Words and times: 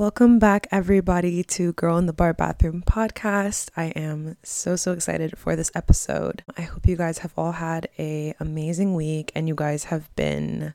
Welcome 0.00 0.38
back, 0.38 0.66
everybody, 0.72 1.44
to 1.44 1.74
Girl 1.74 1.98
in 1.98 2.06
the 2.06 2.14
Bar 2.14 2.32
Bathroom 2.32 2.82
podcast. 2.86 3.68
I 3.76 3.88
am 3.88 4.38
so 4.42 4.74
so 4.74 4.92
excited 4.92 5.36
for 5.36 5.54
this 5.54 5.70
episode. 5.74 6.42
I 6.56 6.62
hope 6.62 6.88
you 6.88 6.96
guys 6.96 7.18
have 7.18 7.34
all 7.36 7.52
had 7.52 7.86
a 7.98 8.32
amazing 8.40 8.94
week 8.94 9.30
and 9.34 9.46
you 9.46 9.54
guys 9.54 9.84
have 9.84 10.08
been 10.16 10.72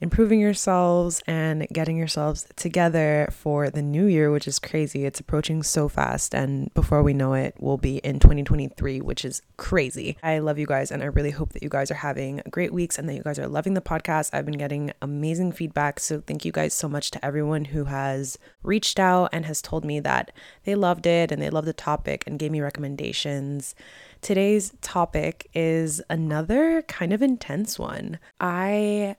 improving 0.00 0.40
yourselves 0.40 1.22
and 1.26 1.66
getting 1.72 1.96
yourselves 1.96 2.46
together 2.56 3.28
for 3.32 3.70
the 3.70 3.82
new 3.82 4.06
year, 4.06 4.30
which 4.30 4.48
is 4.48 4.58
crazy. 4.58 5.04
It's 5.04 5.20
approaching 5.20 5.62
so 5.62 5.88
fast, 5.88 6.34
and 6.34 6.72
before 6.74 7.02
we 7.02 7.12
know 7.12 7.34
it, 7.34 7.54
we'll 7.58 7.76
be 7.76 7.98
in 7.98 8.18
2023, 8.18 9.00
which 9.00 9.24
is 9.24 9.42
crazy. 9.56 10.16
I 10.22 10.38
love 10.38 10.58
you 10.58 10.66
guys, 10.66 10.90
and 10.90 11.02
I 11.02 11.06
really 11.06 11.30
hope 11.30 11.52
that 11.52 11.62
you 11.62 11.68
guys 11.68 11.90
are 11.90 11.94
having 11.94 12.42
great 12.50 12.72
weeks 12.72 12.98
and 12.98 13.08
that 13.08 13.14
you 13.14 13.22
guys 13.22 13.38
are 13.38 13.48
loving 13.48 13.74
the 13.74 13.80
podcast. 13.80 14.30
I've 14.32 14.46
been 14.46 14.58
getting 14.58 14.92
amazing 15.02 15.52
feedback, 15.52 16.00
so 16.00 16.20
thank 16.20 16.44
you 16.44 16.52
guys 16.52 16.74
so 16.74 16.88
much 16.88 17.10
to 17.12 17.24
everyone 17.24 17.66
who 17.66 17.84
has 17.84 18.38
reached 18.62 18.98
out 18.98 19.30
and 19.32 19.46
has 19.46 19.62
told 19.62 19.84
me 19.84 20.00
that 20.00 20.30
they 20.64 20.74
loved 20.74 21.06
it 21.06 21.30
and 21.30 21.40
they 21.40 21.50
loved 21.50 21.68
the 21.68 21.72
topic 21.72 22.24
and 22.26 22.38
gave 22.38 22.50
me 22.50 22.60
recommendations. 22.60 23.74
Today's 24.22 24.72
topic 24.80 25.48
is 25.54 26.02
another 26.10 26.82
kind 26.82 27.12
of 27.12 27.22
intense 27.22 27.78
one. 27.78 28.18
I 28.38 29.16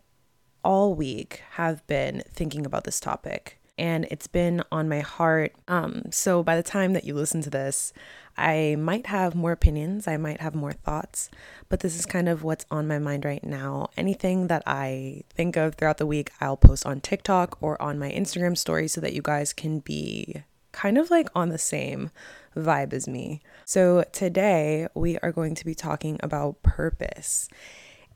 all 0.64 0.96
week 0.96 1.42
have 1.52 1.86
been 1.88 2.24
thinking 2.34 2.66
about 2.66 2.84
this 2.84 3.00
topic 3.00 3.62
and 3.78 4.06
it's 4.12 4.28
been 4.28 4.64
on 4.72 4.88
my 4.88 5.00
heart. 5.00 5.54
Um, 5.68 6.04
so 6.12 6.44
by 6.44 6.56
the 6.56 6.64
time 6.64 6.94
that 6.94 7.04
you 7.04 7.16
listen 7.16 7.42
to 7.42 7.50
this, 7.50 7.94
I 8.38 8.76
might 8.78 9.08
have 9.08 9.36
more 9.36 9.52
opinions, 9.52 10.08
I 10.08 10.18
might 10.18 10.40
have 10.40 10.56
more 10.56 10.72
thoughts, 10.72 11.30
but 11.68 11.80
this 11.80 11.98
is 11.98 12.06
kind 12.06 12.30
of 12.30 12.44
what's 12.44 12.66
on 12.70 12.88
my 12.88 13.00
mind 13.00 13.26
right 13.26 13.44
now. 13.44 13.90
Anything 13.98 14.48
that 14.48 14.64
I 14.68 15.24
think 15.34 15.58
of 15.58 15.76
throughout 15.76 15.98
the 15.98 16.06
week, 16.06 16.32
I'll 16.40 16.58
post 16.58 16.86
on 16.86 17.02
TikTok 17.02 17.58
or 17.60 17.82
on 17.82 18.00
my 18.00 18.12
Instagram 18.12 18.58
story 18.58 18.88
so 18.88 19.02
that 19.02 19.14
you 19.14 19.22
guys 19.22 19.52
can 19.52 19.80
be 19.80 20.44
kind 20.72 20.98
of 20.98 21.10
like 21.10 21.30
on 21.36 21.50
the 21.50 21.58
same 21.58 22.12
vibe 22.56 22.94
as 22.94 23.08
me. 23.08 23.42
So 23.66 24.04
today 24.12 24.88
we 24.94 25.18
are 25.20 25.32
going 25.32 25.56
to 25.56 25.66
be 25.66 25.76
talking 25.76 26.20
about 26.22 26.62
purpose. 26.64 27.50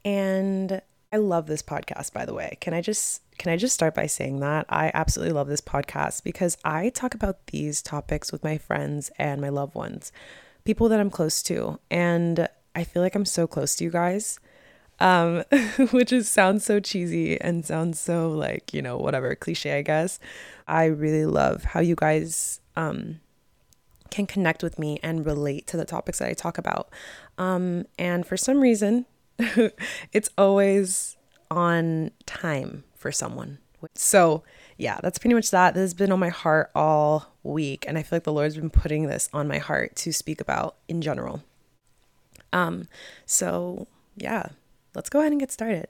And 0.04 0.82
I 1.12 1.18
love 1.18 1.48
this 1.48 1.62
podcast 1.62 2.14
by 2.14 2.26
the 2.26 2.34
way. 2.34 2.58
Can 2.60 2.74
I 2.74 2.82
just 2.82 3.22
can 3.38 3.52
I 3.52 3.58
just 3.58 3.74
start 3.74 3.96
by 3.96 4.08
saying 4.08 4.40
that 4.40 4.66
I 4.70 4.92
absolutely 4.94 5.34
love 5.34 5.48
this 5.48 5.62
podcast 5.62 6.24
because 6.24 6.58
I 6.64 6.90
talk 6.90 7.14
about 7.14 7.48
these 7.48 7.82
topics 7.82 8.32
with 8.32 8.44
my 8.44 8.58
friends 8.58 9.12
and 9.18 9.42
my 9.42 9.50
loved 9.50 9.76
ones, 9.76 10.12
people 10.64 10.90
that 10.90 11.00
I'm 11.00 11.10
close 11.10 11.44
to, 11.44 11.80
and 11.92 12.48
I 12.76 12.84
feel 12.84 13.02
like 13.02 13.16
I'm 13.16 13.26
so 13.26 13.48
close 13.48 13.76
to 13.76 13.84
you 13.84 13.92
guys. 13.92 14.40
Um 15.00 15.44
which 15.92 16.14
is 16.14 16.30
sounds 16.30 16.66
so 16.66 16.80
cheesy 16.80 17.40
and 17.40 17.66
sounds 17.66 18.00
so 18.00 18.30
like, 18.30 18.74
you 18.74 18.82
know, 18.82 18.98
whatever, 18.98 19.36
cliche 19.36 19.78
I 19.78 19.82
guess. 19.82 20.20
I 20.68 20.86
really 20.86 21.26
love 21.26 21.64
how 21.66 21.82
you 21.82 21.96
guys 21.96 22.62
um 22.76 23.20
can 24.16 24.26
connect 24.26 24.64
with 24.64 24.80
me 24.80 25.00
and 25.04 25.26
relate 25.26 25.68
to 25.68 25.78
the 25.78 25.86
topics 25.86 26.20
that 26.20 26.30
I 26.30 26.34
talk 26.34 26.58
about. 26.58 26.90
Um, 27.38 27.86
and 28.00 28.26
for 28.26 28.38
some 28.38 28.62
reason, 28.62 29.06
it's 30.14 30.30
always 30.38 31.18
on 31.52 32.12
time 32.26 32.84
for 32.96 33.12
someone. 33.12 33.60
So, 33.94 34.44
yeah, 34.78 35.00
that's 35.02 35.20
pretty 35.20 35.36
much 35.36 35.52
that. 35.52 35.74
This 35.74 35.82
has 35.82 35.94
been 35.94 36.12
on 36.12 36.20
my 36.20 36.30
heart 36.30 36.72
all 36.74 37.34
week, 37.44 37.86
and 37.88 37.98
I 37.98 38.04
feel 38.04 38.18
like 38.18 38.24
the 38.24 38.34
Lord's 38.34 38.56
been 38.56 38.70
putting 38.70 39.08
this 39.08 39.30
on 39.32 39.48
my 39.48 39.60
heart 39.60 39.96
to 39.98 40.12
speak 40.12 40.42
about 40.42 40.76
in 40.88 41.02
general. 41.02 41.44
Um, 42.52 42.88
so 43.26 43.88
yeah, 44.16 44.48
let's 44.96 45.10
go 45.10 45.20
ahead 45.20 45.32
and 45.32 45.40
get 45.40 45.52
started. 45.52 45.88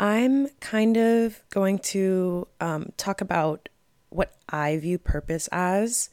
I'm 0.00 0.48
kind 0.60 0.96
of 0.96 1.42
going 1.50 1.78
to 1.80 2.48
um, 2.60 2.92
talk 2.96 3.20
about 3.20 3.68
what 4.10 4.34
I 4.48 4.78
view 4.78 4.98
purpose 4.98 5.48
as 5.52 6.08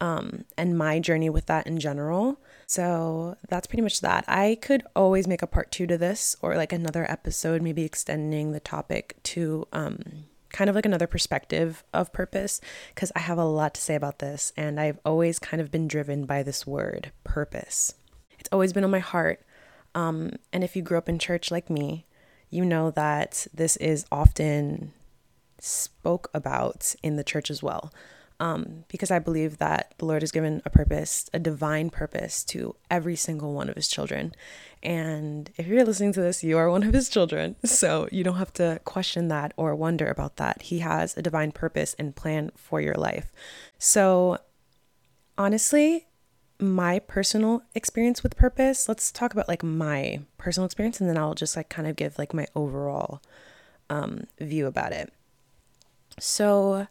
um, 0.00 0.44
and 0.56 0.78
my 0.78 1.00
journey 1.00 1.28
with 1.30 1.46
that 1.46 1.66
in 1.66 1.80
general. 1.80 2.38
So 2.66 3.36
that's 3.48 3.68
pretty 3.68 3.82
much 3.82 4.00
that. 4.00 4.24
I 4.26 4.58
could 4.60 4.82
always 4.96 5.28
make 5.28 5.40
a 5.40 5.46
part 5.46 5.70
two 5.70 5.86
to 5.86 5.96
this 5.96 6.36
or 6.42 6.56
like 6.56 6.72
another 6.72 7.08
episode, 7.08 7.62
maybe 7.62 7.84
extending 7.84 8.50
the 8.50 8.60
topic 8.60 9.16
to 9.24 9.68
um, 9.72 10.24
kind 10.50 10.68
of 10.68 10.74
like 10.74 10.84
another 10.84 11.06
perspective 11.06 11.84
of 11.94 12.12
purpose 12.12 12.60
because 12.92 13.12
I 13.14 13.20
have 13.20 13.38
a 13.38 13.44
lot 13.44 13.74
to 13.74 13.80
say 13.80 13.94
about 13.94 14.18
this 14.18 14.52
and 14.56 14.80
I've 14.80 14.98
always 15.04 15.38
kind 15.38 15.60
of 15.60 15.70
been 15.70 15.86
driven 15.86 16.26
by 16.26 16.42
this 16.42 16.66
word, 16.66 17.12
purpose. 17.22 17.94
It's 18.38 18.48
always 18.50 18.72
been 18.72 18.84
on 18.84 18.90
my 18.90 18.98
heart. 18.98 19.40
Um, 19.94 20.32
and 20.52 20.64
if 20.64 20.74
you 20.74 20.82
grew 20.82 20.98
up 20.98 21.08
in 21.08 21.20
church 21.20 21.52
like 21.52 21.70
me, 21.70 22.04
you 22.50 22.64
know 22.64 22.90
that 22.90 23.46
this 23.54 23.76
is 23.76 24.06
often 24.10 24.92
spoke 25.60 26.30
about 26.34 26.94
in 27.02 27.16
the 27.16 27.24
church 27.24 27.50
as 27.50 27.62
well 27.62 27.92
um, 28.38 28.84
because 28.88 29.10
I 29.10 29.18
believe 29.18 29.58
that 29.58 29.94
the 29.98 30.04
Lord 30.04 30.22
has 30.22 30.32
given 30.32 30.62
a 30.64 30.70
purpose, 30.70 31.30
a 31.32 31.38
divine 31.38 31.90
purpose 31.90 32.44
to 32.44 32.76
every 32.90 33.16
single 33.16 33.54
one 33.54 33.68
of 33.68 33.76
his 33.76 33.88
children. 33.88 34.34
And 34.82 35.50
if 35.56 35.66
you're 35.66 35.84
listening 35.84 36.12
to 36.14 36.20
this, 36.20 36.44
you 36.44 36.58
are 36.58 36.70
one 36.70 36.82
of 36.82 36.92
his 36.92 37.08
children. 37.08 37.56
So 37.66 38.08
you 38.10 38.24
don't 38.24 38.36
have 38.36 38.52
to 38.54 38.80
question 38.84 39.28
that 39.28 39.52
or 39.56 39.74
wonder 39.74 40.08
about 40.08 40.36
that. 40.36 40.62
He 40.62 40.78
has 40.78 41.16
a 41.16 41.22
divine 41.22 41.52
purpose 41.52 41.94
and 41.98 42.16
plan 42.16 42.52
for 42.56 42.80
your 42.80 42.94
life. 42.94 43.32
So 43.78 44.38
honestly, 45.36 46.06
my 46.58 46.98
personal 47.00 47.62
experience 47.74 48.22
with 48.22 48.36
purpose, 48.36 48.88
let's 48.88 49.12
talk 49.12 49.32
about 49.32 49.48
like 49.48 49.62
my 49.62 50.20
personal 50.38 50.64
experience 50.64 51.00
and 51.00 51.08
then 51.08 51.18
I'll 51.18 51.34
just 51.34 51.56
like 51.56 51.68
kind 51.68 51.86
of 51.86 51.96
give 51.96 52.18
like 52.18 52.32
my 52.32 52.46
overall 52.54 53.20
um, 53.90 54.24
view 54.38 54.66
about 54.66 54.92
it. 54.92 55.12
So, 56.18 56.86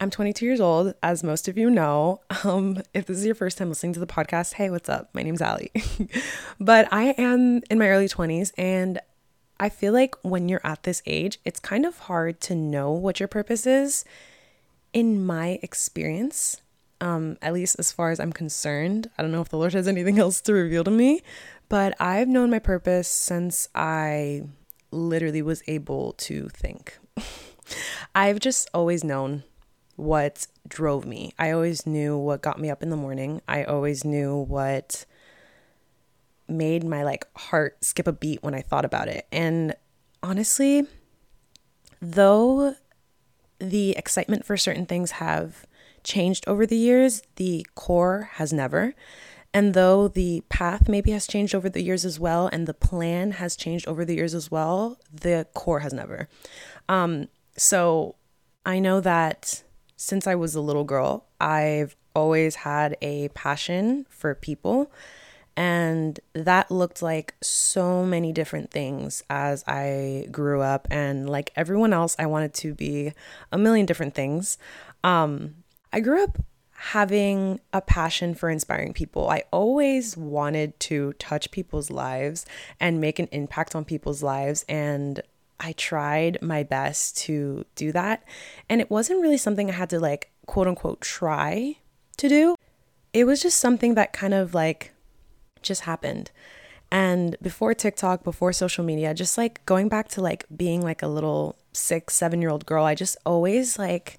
I'm 0.00 0.10
22 0.10 0.44
years 0.44 0.60
old, 0.60 0.94
as 1.02 1.22
most 1.22 1.48
of 1.48 1.56
you 1.56 1.70
know. 1.70 2.20
Um, 2.44 2.82
if 2.92 3.06
this 3.06 3.16
is 3.16 3.24
your 3.24 3.34
first 3.34 3.56
time 3.56 3.70
listening 3.70 3.94
to 3.94 4.00
the 4.00 4.06
podcast, 4.06 4.54
hey, 4.54 4.68
what's 4.68 4.88
up? 4.88 5.08
My 5.14 5.22
name's 5.22 5.40
Allie. 5.40 5.72
but 6.60 6.92
I 6.92 7.14
am 7.16 7.62
in 7.70 7.78
my 7.78 7.88
early 7.88 8.06
20s, 8.06 8.52
and 8.58 9.00
I 9.58 9.70
feel 9.70 9.94
like 9.94 10.14
when 10.22 10.48
you're 10.48 10.60
at 10.62 10.82
this 10.82 11.00
age, 11.06 11.38
it's 11.44 11.58
kind 11.58 11.86
of 11.86 12.00
hard 12.00 12.40
to 12.42 12.54
know 12.54 12.90
what 12.90 13.18
your 13.18 13.28
purpose 13.28 13.66
is. 13.66 14.04
In 14.92 15.24
my 15.24 15.58
experience, 15.62 16.60
um, 17.00 17.38
at 17.40 17.54
least 17.54 17.76
as 17.78 17.92
far 17.92 18.10
as 18.10 18.20
I'm 18.20 18.32
concerned, 18.32 19.10
I 19.16 19.22
don't 19.22 19.32
know 19.32 19.40
if 19.40 19.48
the 19.48 19.58
Lord 19.58 19.72
has 19.72 19.88
anything 19.88 20.18
else 20.18 20.42
to 20.42 20.52
reveal 20.52 20.84
to 20.84 20.90
me, 20.90 21.22
but 21.70 21.94
I've 21.98 22.28
known 22.28 22.50
my 22.50 22.58
purpose 22.58 23.08
since 23.08 23.68
I 23.74 24.42
literally 24.90 25.40
was 25.40 25.62
able 25.66 26.12
to 26.18 26.48
think. 26.50 26.98
I've 28.14 28.40
just 28.40 28.68
always 28.74 29.02
known 29.02 29.44
what 29.96 30.46
drove 30.66 31.06
me. 31.06 31.34
I 31.38 31.50
always 31.50 31.86
knew 31.86 32.16
what 32.16 32.42
got 32.42 32.58
me 32.58 32.70
up 32.70 32.82
in 32.82 32.90
the 32.90 32.96
morning. 32.96 33.40
I 33.46 33.64
always 33.64 34.04
knew 34.04 34.36
what 34.36 35.04
made 36.48 36.84
my 36.84 37.02
like 37.02 37.26
heart 37.36 37.82
skip 37.84 38.06
a 38.06 38.12
beat 38.12 38.42
when 38.42 38.54
I 38.54 38.60
thought 38.60 38.84
about 38.84 39.08
it. 39.08 39.26
And 39.32 39.74
honestly, 40.22 40.86
though 42.00 42.74
the 43.58 43.92
excitement 43.92 44.44
for 44.44 44.56
certain 44.56 44.86
things 44.86 45.12
have 45.12 45.66
changed 46.02 46.44
over 46.46 46.66
the 46.66 46.76
years, 46.76 47.22
the 47.36 47.66
core 47.74 48.30
has 48.34 48.52
never. 48.52 48.94
And 49.54 49.72
though 49.72 50.08
the 50.08 50.42
path 50.48 50.88
maybe 50.88 51.12
has 51.12 51.28
changed 51.28 51.54
over 51.54 51.68
the 51.68 51.82
years 51.82 52.04
as 52.04 52.18
well, 52.18 52.48
and 52.52 52.66
the 52.66 52.74
plan 52.74 53.32
has 53.32 53.54
changed 53.54 53.86
over 53.86 54.04
the 54.04 54.16
years 54.16 54.34
as 54.34 54.50
well, 54.50 54.98
the 55.12 55.46
core 55.54 55.80
has 55.80 55.92
never. 55.92 56.28
Um, 56.88 57.28
so 57.56 58.16
I 58.66 58.80
know 58.80 59.00
that 59.00 59.62
since 59.96 60.26
I 60.26 60.34
was 60.34 60.54
a 60.54 60.60
little 60.60 60.84
girl, 60.84 61.26
I've 61.40 61.96
always 62.14 62.56
had 62.56 62.96
a 63.02 63.28
passion 63.28 64.06
for 64.08 64.34
people. 64.34 64.90
And 65.56 66.18
that 66.32 66.70
looked 66.70 67.00
like 67.00 67.34
so 67.40 68.04
many 68.04 68.32
different 68.32 68.70
things 68.70 69.22
as 69.30 69.62
I 69.68 70.26
grew 70.32 70.62
up. 70.62 70.88
And 70.90 71.30
like 71.30 71.52
everyone 71.54 71.92
else, 71.92 72.16
I 72.18 72.26
wanted 72.26 72.54
to 72.54 72.74
be 72.74 73.12
a 73.52 73.58
million 73.58 73.86
different 73.86 74.14
things. 74.14 74.58
Um, 75.04 75.56
I 75.92 76.00
grew 76.00 76.24
up 76.24 76.38
having 76.72 77.60
a 77.72 77.80
passion 77.80 78.34
for 78.34 78.50
inspiring 78.50 78.92
people. 78.92 79.30
I 79.30 79.44
always 79.52 80.16
wanted 80.16 80.78
to 80.80 81.12
touch 81.14 81.50
people's 81.52 81.90
lives 81.90 82.44
and 82.80 83.00
make 83.00 83.18
an 83.18 83.28
impact 83.30 83.76
on 83.76 83.84
people's 83.84 84.22
lives. 84.22 84.64
And 84.68 85.22
I 85.60 85.72
tried 85.72 86.38
my 86.42 86.62
best 86.62 87.16
to 87.18 87.64
do 87.74 87.92
that. 87.92 88.24
And 88.68 88.80
it 88.80 88.90
wasn't 88.90 89.20
really 89.20 89.38
something 89.38 89.70
I 89.70 89.74
had 89.74 89.90
to 89.90 90.00
like 90.00 90.30
quote 90.46 90.66
unquote 90.66 91.00
try 91.00 91.76
to 92.16 92.28
do. 92.28 92.56
It 93.12 93.24
was 93.24 93.40
just 93.40 93.58
something 93.58 93.94
that 93.94 94.12
kind 94.12 94.34
of 94.34 94.54
like 94.54 94.92
just 95.62 95.82
happened. 95.82 96.30
And 96.90 97.36
before 97.42 97.74
TikTok, 97.74 98.22
before 98.22 98.52
social 98.52 98.84
media, 98.84 99.14
just 99.14 99.38
like 99.38 99.64
going 99.66 99.88
back 99.88 100.08
to 100.08 100.20
like 100.20 100.44
being 100.54 100.80
like 100.82 101.02
a 101.02 101.08
little 101.08 101.56
six, 101.72 102.14
seven 102.14 102.40
year 102.40 102.50
old 102.50 102.66
girl, 102.66 102.84
I 102.84 102.94
just 102.94 103.16
always 103.24 103.78
like 103.78 104.18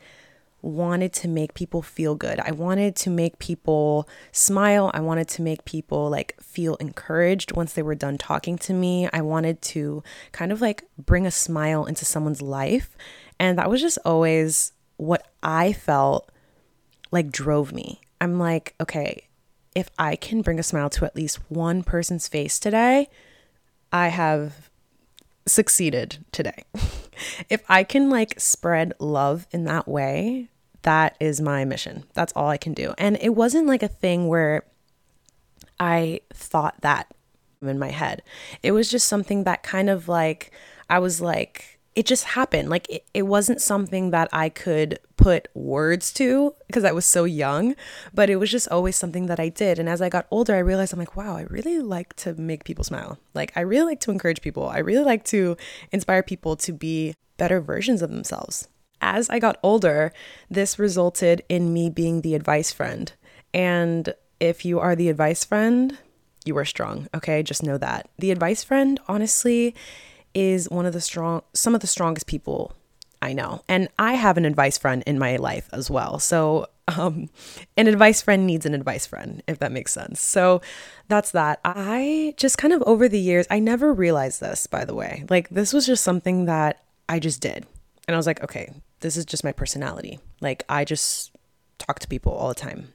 wanted 0.66 1.14
to 1.14 1.28
make 1.28 1.54
people 1.54 1.82
feel 1.82 2.16
good. 2.16 2.40
I 2.40 2.52
wanted 2.52 2.96
to 2.98 3.10
make 3.10 3.38
people 3.38 4.10
smile. 4.32 4.90
I 4.94 5.00
wanted 5.00 5.28
to 5.30 5.42
make 5.44 5.64
people 5.64 6.10
like 6.10 6.36
feel 6.42 6.76
encouraged 6.78 7.56
once 7.56 7.74
they 7.74 7.84
were 7.84 7.96
done 7.96 8.18
talking 8.18 8.58
to 8.60 8.74
me. 8.74 9.08
I 9.14 9.22
wanted 9.22 9.62
to 9.64 10.04
kind 10.32 10.52
of 10.52 10.62
like 10.62 10.84
bring 10.98 11.28
a 11.28 11.32
smile 11.32 11.86
into 11.86 12.04
someone's 12.04 12.42
life. 12.42 12.98
And 13.40 13.58
that 13.60 13.70
was 13.70 13.80
just 13.80 14.00
always 14.04 14.72
what 14.98 15.28
I 15.44 15.72
felt 15.72 16.32
like 17.12 17.32
drove 17.32 17.72
me. 17.72 18.02
I'm 18.20 18.40
like, 18.40 18.74
okay, 18.82 19.28
if 19.76 19.90
I 20.00 20.16
can 20.16 20.42
bring 20.42 20.58
a 20.58 20.64
smile 20.64 20.90
to 20.92 21.06
at 21.06 21.16
least 21.16 21.40
one 21.50 21.84
person's 21.84 22.28
face 22.28 22.58
today, 22.58 23.08
I 23.92 24.08
have 24.08 24.70
succeeded 25.46 26.26
today. 26.32 26.64
if 27.50 27.64
I 27.70 27.84
can 27.84 28.10
like 28.10 28.40
spread 28.40 28.94
love 29.00 29.46
in 29.52 29.66
that 29.66 29.88
way, 29.88 30.50
that 30.86 31.18
is 31.20 31.42
my 31.42 31.66
mission. 31.66 32.06
That's 32.14 32.34
all 32.34 32.48
I 32.48 32.58
can 32.58 32.74
do. 32.74 32.94
And 32.98 33.18
it 33.20 33.36
wasn't 33.36 33.68
like 33.68 33.84
a 33.84 33.88
thing 33.88 34.28
where 34.28 34.64
I 35.80 36.22
thought 36.34 36.82
that 36.82 37.08
in 37.62 37.80
my 37.80 37.90
head. 37.90 38.22
It 38.64 38.72
was 38.72 38.90
just 38.90 39.08
something 39.08 39.44
that 39.44 39.64
kind 39.64 39.90
of 39.90 40.08
like, 40.08 40.52
I 40.90 41.00
was 41.00 41.22
like, 41.22 41.80
it 41.96 42.06
just 42.06 42.26
happened. 42.26 42.70
Like 42.70 42.88
it, 42.90 43.06
it 43.14 43.24
wasn't 43.24 43.62
something 43.62 44.12
that 44.12 44.30
I 44.32 44.50
could 44.50 45.00
put 45.18 45.48
words 45.54 46.12
to 46.14 46.54
because 46.68 46.84
I 46.84 46.92
was 46.92 47.06
so 47.06 47.24
young, 47.24 47.76
but 48.14 48.30
it 48.30 48.36
was 48.36 48.52
just 48.52 48.68
always 48.68 48.96
something 48.96 49.26
that 49.28 49.40
I 49.40 49.50
did. 49.50 49.80
And 49.80 49.88
as 49.90 50.02
I 50.02 50.10
got 50.10 50.28
older, 50.30 50.54
I 50.54 50.60
realized 50.60 50.94
I'm 50.94 51.00
like, 51.00 51.16
wow, 51.16 51.38
I 51.38 51.44
really 51.44 51.80
like 51.80 52.16
to 52.18 52.34
make 52.36 52.66
people 52.66 52.84
smile. 52.84 53.18
Like 53.34 53.54
I 53.56 53.62
really 53.62 53.86
like 53.86 54.02
to 54.02 54.12
encourage 54.12 54.42
people. 54.42 54.68
I 54.68 54.80
really 54.80 55.06
like 55.06 55.24
to 55.26 55.58
inspire 55.92 56.22
people 56.22 56.56
to 56.58 56.74
be 56.74 57.16
better 57.38 57.62
versions 57.62 58.02
of 58.02 58.12
themselves. 58.12 58.68
As 59.02 59.30
I 59.30 59.40
got 59.40 59.60
older, 59.62 60.14
this 60.50 60.80
resulted 60.80 61.44
in 61.50 61.74
me 61.74 61.90
being 61.90 62.22
the 62.22 62.36
advice 62.36 62.72
friend. 62.72 63.12
And 63.54 64.14
if 64.40 64.66
you 64.66 64.80
are 64.80 64.96
the 64.96 65.10
advice 65.10 65.44
friend, 65.44 65.98
you 66.46 66.58
are 66.58 66.66
strong. 66.66 67.08
Okay, 67.14 67.44
just 67.44 67.64
know 67.64 67.78
that. 67.78 68.10
The 68.20 68.32
advice 68.32 68.64
friend, 68.64 69.00
honestly, 69.08 69.76
is 70.34 70.70
one 70.70 70.86
of 70.86 70.94
the 70.94 71.02
strong 71.02 71.42
some 71.54 71.74
of 71.74 71.82
the 71.82 71.88
strongest 71.88 72.28
people 72.28 72.74
I 73.22 73.34
know. 73.34 73.64
And 73.68 73.90
I 73.98 74.14
have 74.14 74.38
an 74.38 74.46
advice 74.46 74.78
friend 74.78 75.04
in 75.08 75.18
my 75.18 75.38
life 75.38 75.70
as 75.74 75.90
well. 75.90 76.20
So 76.20 76.68
um, 76.88 77.30
an 77.78 77.88
advice 77.88 78.22
friend 78.22 78.46
needs 78.46 78.66
an 78.66 78.76
advice 78.76 79.06
friend, 79.08 79.42
if 79.48 79.60
that 79.60 79.72
makes 79.72 79.92
sense. 79.94 80.22
So 80.22 80.62
that's 81.08 81.32
that. 81.32 81.60
I 81.66 82.36
just 82.38 82.58
kind 82.58 82.74
of 82.74 82.84
over 82.84 83.10
the 83.10 83.20
years, 83.20 83.48
I 83.50 83.60
never 83.60 83.94
realized 83.94 84.42
this, 84.42 84.68
by 84.68 84.86
the 84.86 84.94
way. 84.94 85.26
Like, 85.30 85.50
this 85.50 85.74
was 85.74 85.88
just 85.88 86.04
something 86.04 86.46
that 86.46 86.84
I 87.10 87.20
just 87.20 87.42
did. 87.42 87.66
And 88.08 88.16
I 88.16 88.18
was 88.18 88.28
like, 88.28 88.44
okay, 88.44 88.72
this 89.00 89.18
is 89.18 89.26
just 89.26 89.44
my 89.44 89.52
personality. 89.52 90.20
Like, 90.42 90.64
I 90.70 90.86
just 90.86 91.36
talk 91.78 92.00
to 92.00 92.08
people 92.08 92.34
all 92.34 92.50
the 92.50 92.56
time 92.56 92.94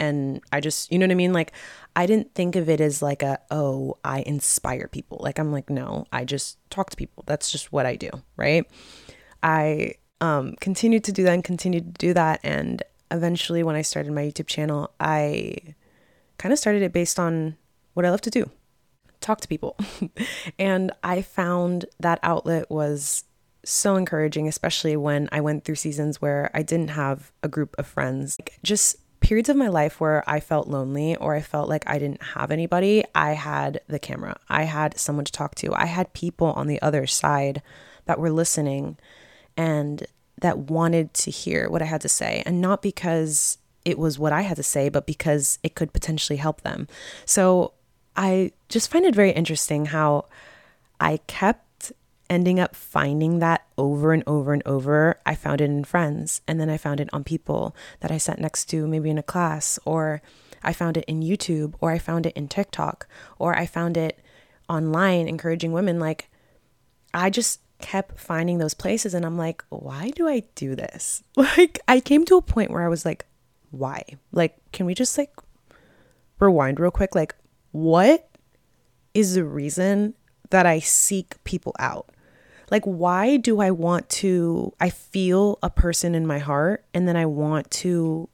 and 0.00 0.40
I 0.52 0.60
just, 0.60 0.92
you 0.92 0.98
know 0.98 1.06
what 1.06 1.12
I 1.12 1.16
mean? 1.16 1.32
Like, 1.32 1.52
I 1.96 2.06
didn't 2.06 2.34
think 2.34 2.56
of 2.56 2.68
it 2.68 2.80
as 2.80 3.02
like 3.02 3.22
a, 3.22 3.40
oh, 3.50 3.98
I 4.04 4.20
inspire 4.20 4.88
people. 4.88 5.18
Like, 5.20 5.38
I'm 5.38 5.52
like, 5.52 5.70
no, 5.70 6.06
I 6.12 6.24
just 6.24 6.58
talk 6.70 6.90
to 6.90 6.96
people. 6.96 7.24
That's 7.26 7.50
just 7.50 7.72
what 7.72 7.86
I 7.86 7.96
do, 7.96 8.10
right? 8.36 8.64
I 9.42 9.94
um, 10.20 10.54
continued 10.60 11.04
to 11.04 11.12
do 11.12 11.24
that 11.24 11.34
and 11.34 11.44
continued 11.44 11.94
to 11.94 12.06
do 12.06 12.14
that. 12.14 12.40
And 12.42 12.82
eventually, 13.10 13.62
when 13.62 13.76
I 13.76 13.82
started 13.82 14.12
my 14.12 14.22
YouTube 14.22 14.46
channel, 14.46 14.92
I 15.00 15.56
kind 16.38 16.52
of 16.52 16.58
started 16.58 16.82
it 16.82 16.92
based 16.92 17.18
on 17.18 17.56
what 17.94 18.06
I 18.06 18.10
love 18.10 18.20
to 18.22 18.30
do 18.30 18.50
talk 19.20 19.40
to 19.40 19.48
people. 19.48 19.76
and 20.58 20.92
I 21.02 21.22
found 21.22 21.86
that 21.98 22.20
outlet 22.22 22.70
was 22.70 23.24
so 23.68 23.96
encouraging, 23.96 24.48
especially 24.48 24.96
when 24.96 25.28
I 25.32 25.40
went 25.40 25.64
through 25.64 25.76
seasons 25.76 26.20
where 26.20 26.50
I 26.54 26.62
didn't 26.62 26.90
have 26.90 27.32
a 27.42 27.48
group 27.48 27.74
of 27.78 27.86
friends. 27.86 28.36
Like, 28.38 28.58
just 28.62 28.96
periods 29.20 29.48
of 29.48 29.56
my 29.56 29.68
life 29.68 30.00
where 30.00 30.22
I 30.28 30.40
felt 30.40 30.68
lonely 30.68 31.16
or 31.16 31.34
I 31.34 31.40
felt 31.40 31.68
like 31.68 31.84
I 31.86 31.98
didn't 31.98 32.22
have 32.22 32.50
anybody, 32.50 33.04
I 33.14 33.32
had 33.32 33.80
the 33.88 33.98
camera. 33.98 34.38
I 34.48 34.64
had 34.64 34.98
someone 34.98 35.24
to 35.24 35.32
talk 35.32 35.54
to. 35.56 35.74
I 35.74 35.86
had 35.86 36.12
people 36.12 36.48
on 36.52 36.66
the 36.66 36.80
other 36.80 37.06
side 37.06 37.62
that 38.06 38.18
were 38.18 38.30
listening 38.30 38.96
and 39.56 40.06
that 40.40 40.58
wanted 40.58 41.12
to 41.14 41.30
hear 41.30 41.68
what 41.68 41.82
I 41.82 41.86
had 41.86 42.00
to 42.02 42.08
say. 42.08 42.42
And 42.46 42.60
not 42.60 42.80
because 42.80 43.58
it 43.84 43.98
was 43.98 44.18
what 44.18 44.32
I 44.32 44.42
had 44.42 44.56
to 44.56 44.62
say, 44.62 44.88
but 44.88 45.06
because 45.06 45.58
it 45.62 45.74
could 45.74 45.92
potentially 45.92 46.36
help 46.36 46.62
them. 46.62 46.86
So 47.24 47.72
I 48.16 48.52
just 48.68 48.90
find 48.90 49.04
it 49.04 49.14
very 49.14 49.32
interesting 49.32 49.86
how 49.86 50.26
I 51.00 51.18
kept 51.26 51.64
ending 52.30 52.60
up 52.60 52.76
finding 52.76 53.38
that 53.38 53.66
over 53.76 54.12
and 54.12 54.22
over 54.26 54.52
and 54.52 54.62
over. 54.66 55.18
I 55.24 55.34
found 55.34 55.60
it 55.60 55.64
in 55.64 55.84
friends, 55.84 56.40
and 56.46 56.60
then 56.60 56.68
I 56.68 56.76
found 56.76 57.00
it 57.00 57.08
on 57.12 57.24
people 57.24 57.74
that 58.00 58.10
I 58.10 58.18
sat 58.18 58.38
next 58.38 58.66
to, 58.66 58.86
maybe 58.86 59.10
in 59.10 59.18
a 59.18 59.22
class, 59.22 59.78
or 59.84 60.22
I 60.62 60.72
found 60.72 60.96
it 60.96 61.04
in 61.06 61.20
YouTube, 61.20 61.74
or 61.80 61.90
I 61.90 61.98
found 61.98 62.26
it 62.26 62.36
in 62.36 62.48
TikTok, 62.48 63.06
or 63.38 63.56
I 63.56 63.66
found 63.66 63.96
it 63.96 64.18
online 64.68 65.28
encouraging 65.28 65.72
women. 65.72 65.98
Like, 65.98 66.30
I 67.14 67.30
just 67.30 67.60
kept 67.78 68.18
finding 68.18 68.58
those 68.58 68.74
places, 68.74 69.14
and 69.14 69.24
I'm 69.24 69.38
like, 69.38 69.64
why 69.70 70.10
do 70.10 70.28
I 70.28 70.44
do 70.54 70.74
this? 70.74 71.22
Like, 71.36 71.80
I 71.88 72.00
came 72.00 72.24
to 72.26 72.36
a 72.36 72.42
point 72.42 72.70
where 72.70 72.84
I 72.84 72.88
was 72.88 73.04
like, 73.04 73.24
why? 73.70 74.02
Like, 74.32 74.56
can 74.72 74.86
we 74.86 74.94
just 74.94 75.16
like 75.16 75.32
rewind 76.38 76.80
real 76.80 76.90
quick? 76.90 77.14
Like, 77.14 77.34
what 77.72 78.28
is 79.14 79.34
the 79.34 79.44
reason 79.44 80.14
that 80.50 80.66
I 80.66 80.78
seek 80.78 81.42
people 81.44 81.74
out? 81.78 82.10
Like, 82.70 82.84
why 82.84 83.36
do 83.36 83.60
I 83.60 83.70
want 83.70 84.08
to? 84.10 84.72
I 84.80 84.90
feel 84.90 85.58
a 85.62 85.70
person 85.70 86.14
in 86.14 86.26
my 86.26 86.38
heart 86.38 86.84
and 86.92 87.08
then 87.08 87.16
I 87.16 87.26
want 87.26 87.70
to 87.72 88.28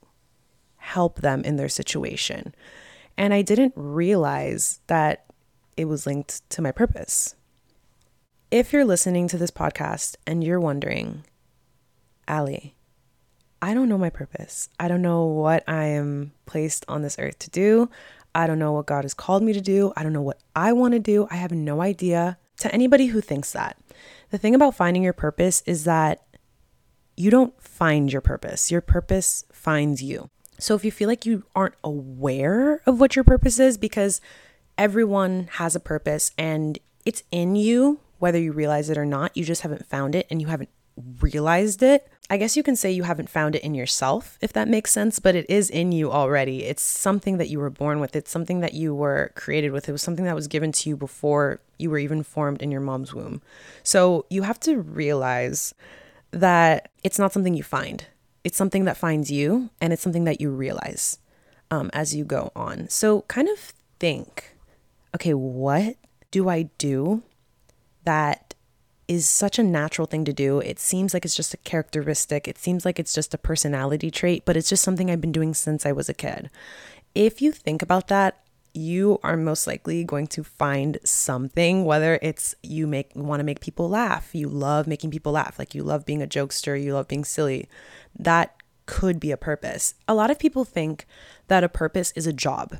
help 0.76 1.20
them 1.20 1.42
in 1.44 1.56
their 1.56 1.68
situation. 1.68 2.54
And 3.16 3.32
I 3.32 3.42
didn't 3.42 3.72
realize 3.76 4.80
that 4.88 5.24
it 5.76 5.86
was 5.86 6.06
linked 6.06 6.48
to 6.50 6.62
my 6.62 6.72
purpose. 6.72 7.34
If 8.50 8.72
you're 8.72 8.84
listening 8.84 9.28
to 9.28 9.38
this 9.38 9.50
podcast 9.50 10.16
and 10.26 10.44
you're 10.44 10.60
wondering, 10.60 11.24
Ali, 12.28 12.74
I 13.62 13.72
don't 13.72 13.88
know 13.88 13.98
my 13.98 14.10
purpose. 14.10 14.68
I 14.78 14.88
don't 14.88 15.02
know 15.02 15.24
what 15.24 15.64
I 15.66 15.86
am 15.86 16.32
placed 16.44 16.84
on 16.86 17.02
this 17.02 17.18
earth 17.18 17.38
to 17.40 17.50
do. 17.50 17.88
I 18.34 18.46
don't 18.46 18.58
know 18.58 18.72
what 18.72 18.86
God 18.86 19.04
has 19.04 19.14
called 19.14 19.42
me 19.42 19.52
to 19.52 19.60
do. 19.60 19.92
I 19.96 20.02
don't 20.02 20.12
know 20.12 20.22
what 20.22 20.40
I 20.54 20.72
want 20.72 20.92
to 20.92 21.00
do. 21.00 21.26
I 21.30 21.36
have 21.36 21.52
no 21.52 21.80
idea. 21.80 22.36
To 22.64 22.74
anybody 22.74 23.08
who 23.08 23.20
thinks 23.20 23.52
that, 23.52 23.76
the 24.30 24.38
thing 24.38 24.54
about 24.54 24.74
finding 24.74 25.02
your 25.02 25.12
purpose 25.12 25.62
is 25.66 25.84
that 25.84 26.24
you 27.14 27.30
don't 27.30 27.52
find 27.60 28.10
your 28.10 28.22
purpose, 28.22 28.70
your 28.70 28.80
purpose 28.80 29.44
finds 29.52 30.02
you. 30.02 30.30
So 30.58 30.74
if 30.74 30.82
you 30.82 30.90
feel 30.90 31.06
like 31.06 31.26
you 31.26 31.44
aren't 31.54 31.74
aware 31.84 32.80
of 32.86 32.98
what 32.98 33.16
your 33.16 33.22
purpose 33.22 33.58
is, 33.58 33.76
because 33.76 34.22
everyone 34.78 35.50
has 35.52 35.76
a 35.76 35.80
purpose 35.80 36.32
and 36.38 36.78
it's 37.04 37.22
in 37.30 37.54
you, 37.54 38.00
whether 38.18 38.38
you 38.38 38.52
realize 38.52 38.88
it 38.88 38.96
or 38.96 39.04
not, 39.04 39.36
you 39.36 39.44
just 39.44 39.60
haven't 39.60 39.84
found 39.84 40.14
it 40.14 40.26
and 40.30 40.40
you 40.40 40.46
haven't 40.48 40.70
realized 41.20 41.82
it. 41.82 42.08
I 42.30 42.38
guess 42.38 42.56
you 42.56 42.62
can 42.62 42.74
say 42.74 42.90
you 42.90 43.02
haven't 43.02 43.28
found 43.28 43.54
it 43.54 43.62
in 43.62 43.74
yourself, 43.74 44.38
if 44.40 44.52
that 44.54 44.66
makes 44.66 44.90
sense, 44.90 45.18
but 45.18 45.34
it 45.34 45.44
is 45.48 45.68
in 45.68 45.92
you 45.92 46.10
already. 46.10 46.64
It's 46.64 46.82
something 46.82 47.36
that 47.36 47.50
you 47.50 47.58
were 47.58 47.70
born 47.70 48.00
with, 48.00 48.16
it's 48.16 48.30
something 48.30 48.60
that 48.60 48.72
you 48.72 48.94
were 48.94 49.32
created 49.34 49.72
with, 49.72 49.88
it 49.88 49.92
was 49.92 50.02
something 50.02 50.24
that 50.24 50.34
was 50.34 50.48
given 50.48 50.72
to 50.72 50.88
you 50.88 50.96
before 50.96 51.60
you 51.78 51.90
were 51.90 51.98
even 51.98 52.22
formed 52.22 52.62
in 52.62 52.70
your 52.70 52.80
mom's 52.80 53.12
womb. 53.12 53.42
So 53.82 54.24
you 54.30 54.42
have 54.42 54.58
to 54.60 54.78
realize 54.78 55.74
that 56.30 56.90
it's 57.02 57.18
not 57.18 57.32
something 57.32 57.54
you 57.54 57.62
find, 57.62 58.06
it's 58.42 58.56
something 58.56 58.84
that 58.84 58.96
finds 58.96 59.30
you, 59.30 59.70
and 59.80 59.92
it's 59.92 60.02
something 60.02 60.24
that 60.24 60.40
you 60.40 60.50
realize 60.50 61.18
um, 61.70 61.90
as 61.92 62.14
you 62.14 62.24
go 62.24 62.52
on. 62.56 62.88
So 62.88 63.22
kind 63.22 63.48
of 63.48 63.74
think 63.98 64.54
okay, 65.14 65.34
what 65.34 65.96
do 66.30 66.48
I 66.48 66.64
do 66.78 67.22
that 68.04 68.43
is 69.08 69.28
such 69.28 69.58
a 69.58 69.62
natural 69.62 70.06
thing 70.06 70.24
to 70.24 70.32
do. 70.32 70.60
It 70.60 70.78
seems 70.78 71.14
like 71.14 71.24
it's 71.24 71.36
just 71.36 71.54
a 71.54 71.58
characteristic. 71.58 72.48
It 72.48 72.58
seems 72.58 72.84
like 72.84 72.98
it's 72.98 73.12
just 73.12 73.34
a 73.34 73.38
personality 73.38 74.10
trait, 74.10 74.44
but 74.44 74.56
it's 74.56 74.68
just 74.68 74.82
something 74.82 75.10
I've 75.10 75.20
been 75.20 75.32
doing 75.32 75.54
since 75.54 75.84
I 75.84 75.92
was 75.92 76.08
a 76.08 76.14
kid. 76.14 76.50
If 77.14 77.40
you 77.40 77.52
think 77.52 77.82
about 77.82 78.08
that, 78.08 78.44
you 78.74 79.20
are 79.22 79.36
most 79.36 79.66
likely 79.66 80.02
going 80.02 80.26
to 80.26 80.42
find 80.42 80.98
something 81.04 81.84
whether 81.84 82.18
it's 82.20 82.56
you 82.60 82.88
make 82.88 83.08
want 83.14 83.38
to 83.38 83.44
make 83.44 83.60
people 83.60 83.88
laugh 83.88 84.34
you 84.34 84.48
love 84.48 84.88
making 84.88 85.12
people 85.12 85.30
laugh 85.30 85.60
like 85.60 85.76
you 85.76 85.82
love 85.84 86.04
being 86.04 86.20
a 86.20 86.26
jokester 86.26 86.82
you 86.82 86.92
love 86.92 87.06
being 87.06 87.24
silly 87.24 87.68
that 88.18 88.56
could 88.86 89.20
be 89.20 89.30
a 89.30 89.36
purpose 89.36 89.94
a 90.08 90.14
lot 90.14 90.28
of 90.28 90.40
people 90.40 90.64
think 90.64 91.06
that 91.46 91.62
a 91.62 91.68
purpose 91.68 92.12
is 92.16 92.26
a 92.26 92.32
job 92.32 92.78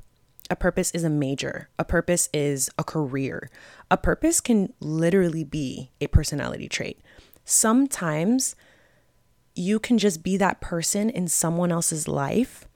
a 0.50 0.56
purpose 0.56 0.90
is 0.90 1.04
a 1.04 1.10
major. 1.10 1.68
A 1.78 1.84
purpose 1.84 2.28
is 2.32 2.70
a 2.78 2.84
career. 2.84 3.50
A 3.90 3.96
purpose 3.96 4.40
can 4.40 4.72
literally 4.80 5.44
be 5.44 5.90
a 6.00 6.06
personality 6.06 6.68
trait. 6.68 7.00
Sometimes 7.44 8.54
you 9.54 9.78
can 9.78 9.98
just 9.98 10.22
be 10.22 10.36
that 10.36 10.60
person 10.60 11.08
in 11.08 11.28
someone 11.28 11.72
else's 11.72 12.08
life 12.08 12.66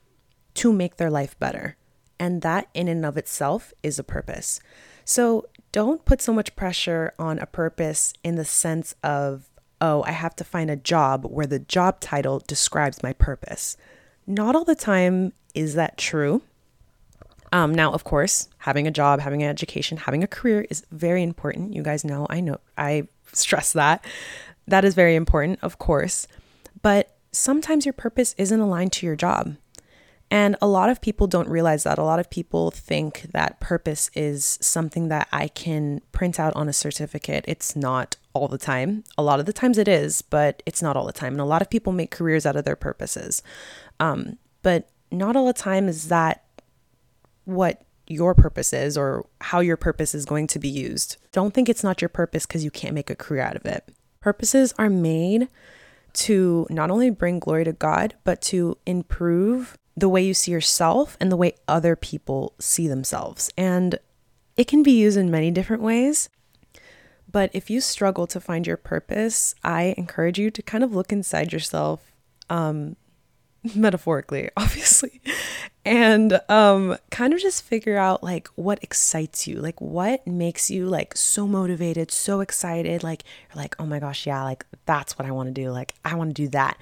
to 0.55 0.73
make 0.73 0.97
their 0.97 1.11
life 1.11 1.37
better. 1.39 1.77
And 2.19 2.41
that, 2.41 2.67
in 2.73 2.87
and 2.87 3.05
of 3.05 3.17
itself, 3.17 3.73
is 3.81 3.99
a 3.99 4.03
purpose. 4.03 4.59
So 5.05 5.47
don't 5.71 6.05
put 6.05 6.21
so 6.21 6.33
much 6.33 6.55
pressure 6.55 7.13
on 7.17 7.39
a 7.39 7.45
purpose 7.45 8.13
in 8.23 8.35
the 8.35 8.45
sense 8.45 8.95
of, 9.03 9.49
oh, 9.79 10.03
I 10.03 10.11
have 10.11 10.35
to 10.37 10.43
find 10.43 10.69
a 10.69 10.75
job 10.75 11.25
where 11.25 11.47
the 11.47 11.59
job 11.59 11.99
title 11.99 12.39
describes 12.45 13.03
my 13.03 13.13
purpose. 13.13 13.77
Not 14.27 14.55
all 14.55 14.65
the 14.65 14.75
time 14.75 15.33
is 15.53 15.75
that 15.75 15.97
true. 15.97 16.41
Um, 17.51 17.73
now, 17.73 17.91
of 17.91 18.03
course, 18.03 18.47
having 18.59 18.87
a 18.87 18.91
job, 18.91 19.19
having 19.19 19.41
an 19.43 19.49
education, 19.49 19.97
having 19.97 20.23
a 20.23 20.27
career 20.27 20.65
is 20.69 20.85
very 20.91 21.23
important. 21.23 21.73
You 21.73 21.81
guys 21.81 22.05
know, 22.05 22.27
I 22.29 22.41
know, 22.41 22.59
I 22.77 23.07
stress 23.33 23.73
that. 23.73 24.05
That 24.67 24.85
is 24.85 24.93
very 24.93 25.15
important, 25.15 25.59
of 25.61 25.79
course. 25.79 26.27
But 26.81 27.15
sometimes 27.31 27.85
your 27.85 27.93
purpose 27.93 28.35
isn't 28.37 28.59
aligned 28.59 28.91
to 28.93 29.05
your 29.05 29.15
job. 29.15 29.55
And 30.31 30.55
a 30.61 30.67
lot 30.67 30.89
of 30.89 31.01
people 31.01 31.25
don't 31.25 31.49
realize 31.49 31.83
that. 31.83 31.97
A 31.97 32.03
lot 32.03 32.19
of 32.19 32.29
people 32.29 32.69
think 32.69 33.31
that 33.33 33.59
purpose 33.59 34.11
is 34.13 34.59
something 34.61 35.07
that 35.07 35.27
I 35.31 35.47
can 35.47 36.01
print 36.11 36.39
out 36.39 36.55
on 36.55 36.69
a 36.69 36.73
certificate. 36.73 37.45
It's 37.47 37.75
not 37.75 38.15
all 38.33 38.47
the 38.47 38.59
time. 38.59 39.03
A 39.17 39.23
lot 39.23 39.39
of 39.39 39.47
the 39.47 39.53
times 39.53 39.79
it 39.79 39.87
is, 39.87 40.21
but 40.21 40.61
it's 40.67 40.83
not 40.83 40.95
all 40.95 41.07
the 41.07 41.13
time. 41.13 41.33
And 41.33 41.41
a 41.41 41.45
lot 41.45 41.63
of 41.63 41.69
people 41.69 41.93
make 41.93 42.11
careers 42.11 42.45
out 42.45 42.55
of 42.55 42.63
their 42.63 42.75
purposes. 42.75 43.41
Um, 43.99 44.37
but 44.61 44.89
not 45.11 45.35
all 45.35 45.47
the 45.47 45.53
time 45.53 45.87
is 45.87 46.09
that 46.09 46.43
what 47.49 47.81
your 48.07 48.33
purpose 48.33 48.73
is 48.73 48.97
or 48.97 49.27
how 49.41 49.59
your 49.59 49.77
purpose 49.77 50.15
is 50.15 50.25
going 50.25 50.47
to 50.47 50.59
be 50.59 50.67
used. 50.67 51.17
Don't 51.31 51.53
think 51.53 51.69
it's 51.69 51.83
not 51.83 52.01
your 52.01 52.09
purpose 52.09 52.45
because 52.45 52.63
you 52.63 52.71
can't 52.71 52.95
make 52.95 53.09
a 53.09 53.15
career 53.15 53.43
out 53.43 53.55
of 53.55 53.65
it. 53.65 53.87
Purposes 54.19 54.73
are 54.77 54.89
made 54.89 55.47
to 56.13 56.65
not 56.69 56.89
only 56.89 57.09
bring 57.11 57.39
glory 57.39 57.63
to 57.63 57.73
God, 57.73 58.15
but 58.23 58.41
to 58.41 58.77
improve 58.85 59.77
the 59.95 60.09
way 60.09 60.23
you 60.25 60.33
see 60.33 60.51
yourself 60.51 61.17
and 61.19 61.31
the 61.31 61.37
way 61.37 61.53
other 61.67 61.95
people 61.95 62.53
see 62.59 62.87
themselves. 62.87 63.51
And 63.57 63.99
it 64.57 64.67
can 64.67 64.81
be 64.81 64.91
used 64.91 65.17
in 65.17 65.29
many 65.29 65.51
different 65.51 65.83
ways. 65.83 66.29
But 67.31 67.51
if 67.53 67.69
you 67.69 67.79
struggle 67.79 68.25
to 68.27 68.39
find 68.39 68.65
your 68.65 68.77
purpose, 68.77 69.53
I 69.63 69.93
encourage 69.97 70.39
you 70.39 70.49
to 70.49 70.61
kind 70.63 70.83
of 70.83 70.95
look 70.95 71.11
inside 71.11 71.53
yourself, 71.53 72.11
um, 72.49 72.95
metaphorically, 73.75 74.49
obviously, 74.55 75.21
and 75.85 76.39
um, 76.49 76.97
kind 77.09 77.33
of 77.33 77.39
just 77.39 77.63
figure 77.63 77.97
out 77.97 78.23
like 78.23 78.47
what 78.55 78.81
excites 78.83 79.47
you, 79.47 79.59
like 79.59 79.79
what 79.81 80.25
makes 80.25 80.69
you 80.69 80.85
like 80.85 81.15
so 81.17 81.47
motivated, 81.47 82.11
so 82.11 82.41
excited, 82.41 83.03
like 83.03 83.23
you're 83.49 83.61
like, 83.61 83.75
oh 83.79 83.85
my 83.85 83.99
gosh, 83.99 84.25
yeah, 84.25 84.43
like 84.43 84.65
that's 84.85 85.17
what 85.17 85.27
I 85.27 85.31
want 85.31 85.47
to 85.47 85.53
do, 85.53 85.71
like 85.71 85.95
I 86.05 86.15
want 86.15 86.29
to 86.35 86.41
do 86.41 86.47
that. 86.49 86.77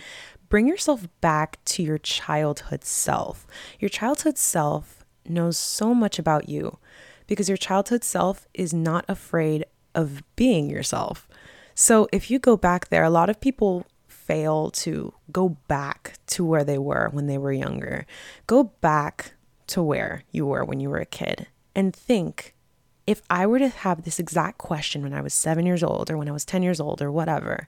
Bring 0.49 0.67
yourself 0.67 1.07
back 1.19 1.59
to 1.65 1.83
your 1.83 1.97
childhood 1.97 2.85
self. 2.85 3.45
Your 3.79 3.89
childhood 3.89 4.37
self 4.37 5.03
knows 5.25 5.57
so 5.57 5.93
much 5.93 6.19
about 6.19 6.47
you 6.47 6.79
because 7.27 7.49
your 7.49 7.57
childhood 7.57 8.03
self 8.03 8.47
is 8.53 8.73
not 8.73 9.03
afraid 9.07 9.65
of 9.93 10.23
being 10.35 10.69
yourself. 10.69 11.27
So 11.75 12.07
if 12.11 12.31
you 12.31 12.39
go 12.39 12.57
back 12.57 12.89
there, 12.89 13.03
a 13.03 13.09
lot 13.09 13.29
of 13.29 13.41
people 13.41 13.85
fail 14.27 14.69
to 14.71 15.13
go 15.31 15.49
back 15.67 16.13
to 16.27 16.45
where 16.45 16.63
they 16.63 16.77
were 16.77 17.09
when 17.11 17.27
they 17.27 17.37
were 17.37 17.51
younger. 17.51 18.05
Go 18.45 18.65
back 18.81 19.33
to 19.67 19.81
where 19.81 20.23
you 20.31 20.45
were 20.45 20.63
when 20.63 20.79
you 20.79 20.89
were 20.89 20.99
a 20.99 21.05
kid 21.05 21.47
and 21.75 21.95
think 21.95 22.53
if 23.05 23.21
I 23.29 23.45
were 23.45 23.59
to 23.59 23.69
have 23.69 24.03
this 24.03 24.19
exact 24.19 24.57
question 24.57 25.01
when 25.01 25.13
I 25.13 25.21
was 25.21 25.33
seven 25.33 25.65
years 25.65 25.81
old 25.81 26.11
or 26.11 26.17
when 26.17 26.27
I 26.27 26.33
was 26.33 26.43
10 26.43 26.61
years 26.61 26.81
old 26.81 27.01
or 27.01 27.09
whatever, 27.09 27.67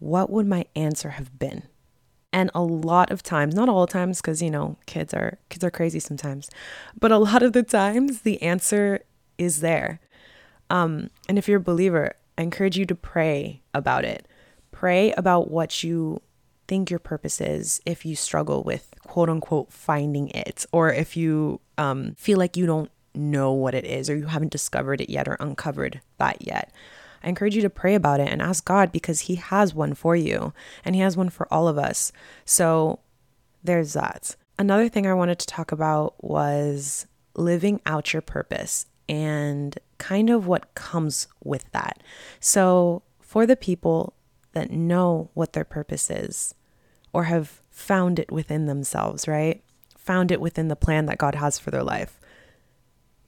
what 0.00 0.28
would 0.30 0.46
my 0.46 0.64
answer 0.74 1.10
have 1.10 1.38
been? 1.38 1.62
And 2.32 2.50
a 2.54 2.62
lot 2.62 3.10
of 3.10 3.22
times, 3.22 3.54
not 3.54 3.68
all 3.68 3.86
times, 3.86 4.20
because 4.20 4.42
you 4.42 4.50
know, 4.50 4.76
kids 4.86 5.12
are 5.14 5.38
kids 5.48 5.64
are 5.64 5.70
crazy 5.70 6.00
sometimes, 6.00 6.48
but 6.98 7.12
a 7.12 7.18
lot 7.18 7.42
of 7.42 7.52
the 7.52 7.62
times 7.62 8.22
the 8.22 8.40
answer 8.42 9.00
is 9.36 9.60
there. 9.60 10.00
Um, 10.68 11.10
and 11.28 11.38
if 11.38 11.48
you're 11.48 11.58
a 11.58 11.62
believer, 11.62 12.14
I 12.38 12.42
encourage 12.42 12.78
you 12.78 12.86
to 12.86 12.94
pray 12.94 13.62
about 13.74 14.04
it. 14.04 14.26
Pray 14.80 15.12
about 15.12 15.50
what 15.50 15.84
you 15.84 16.22
think 16.66 16.88
your 16.88 16.98
purpose 16.98 17.38
is 17.38 17.82
if 17.84 18.06
you 18.06 18.16
struggle 18.16 18.62
with 18.62 18.94
quote 19.02 19.28
unquote 19.28 19.70
finding 19.70 20.30
it, 20.30 20.64
or 20.72 20.90
if 20.90 21.18
you 21.18 21.60
um, 21.76 22.14
feel 22.14 22.38
like 22.38 22.56
you 22.56 22.64
don't 22.64 22.90
know 23.14 23.52
what 23.52 23.74
it 23.74 23.84
is, 23.84 24.08
or 24.08 24.16
you 24.16 24.24
haven't 24.24 24.52
discovered 24.52 25.02
it 25.02 25.10
yet, 25.10 25.28
or 25.28 25.36
uncovered 25.38 26.00
that 26.16 26.46
yet. 26.46 26.72
I 27.22 27.28
encourage 27.28 27.54
you 27.54 27.60
to 27.60 27.68
pray 27.68 27.94
about 27.94 28.20
it 28.20 28.30
and 28.30 28.40
ask 28.40 28.64
God 28.64 28.90
because 28.90 29.20
He 29.20 29.34
has 29.34 29.74
one 29.74 29.92
for 29.92 30.16
you 30.16 30.54
and 30.82 30.94
He 30.94 31.02
has 31.02 31.14
one 31.14 31.28
for 31.28 31.46
all 31.52 31.68
of 31.68 31.76
us. 31.76 32.10
So 32.46 33.00
there's 33.62 33.92
that. 33.92 34.34
Another 34.58 34.88
thing 34.88 35.06
I 35.06 35.12
wanted 35.12 35.38
to 35.40 35.46
talk 35.46 35.72
about 35.72 36.14
was 36.24 37.06
living 37.34 37.82
out 37.84 38.14
your 38.14 38.22
purpose 38.22 38.86
and 39.10 39.78
kind 39.98 40.30
of 40.30 40.46
what 40.46 40.74
comes 40.74 41.28
with 41.44 41.70
that. 41.72 42.02
So, 42.40 43.02
for 43.20 43.44
the 43.44 43.56
people 43.56 44.14
that 44.52 44.70
know 44.70 45.30
what 45.34 45.52
their 45.52 45.64
purpose 45.64 46.10
is 46.10 46.54
or 47.12 47.24
have 47.24 47.60
found 47.70 48.18
it 48.18 48.30
within 48.30 48.66
themselves, 48.66 49.26
right? 49.26 49.62
Found 49.98 50.30
it 50.30 50.40
within 50.40 50.68
the 50.68 50.76
plan 50.76 51.06
that 51.06 51.18
God 51.18 51.34
has 51.34 51.58
for 51.58 51.70
their 51.70 51.82
life. 51.82 52.20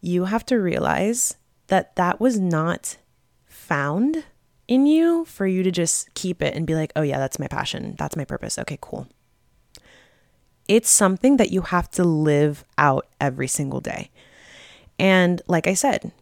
You 0.00 0.24
have 0.24 0.44
to 0.46 0.56
realize 0.56 1.36
that 1.68 1.96
that 1.96 2.20
was 2.20 2.38
not 2.38 2.96
found 3.44 4.24
in 4.68 4.86
you 4.86 5.24
for 5.24 5.46
you 5.46 5.62
to 5.62 5.70
just 5.70 6.12
keep 6.14 6.42
it 6.42 6.54
and 6.54 6.66
be 6.66 6.74
like, 6.74 6.92
oh, 6.96 7.02
yeah, 7.02 7.18
that's 7.18 7.38
my 7.38 7.48
passion. 7.48 7.94
That's 7.98 8.16
my 8.16 8.24
purpose. 8.24 8.58
Okay, 8.58 8.78
cool. 8.80 9.06
It's 10.68 10.90
something 10.90 11.36
that 11.36 11.50
you 11.50 11.62
have 11.62 11.90
to 11.92 12.04
live 12.04 12.64
out 12.78 13.06
every 13.20 13.48
single 13.48 13.80
day. 13.80 14.10
And 14.98 15.42
like 15.48 15.66
I 15.66 15.74
said, 15.74 16.12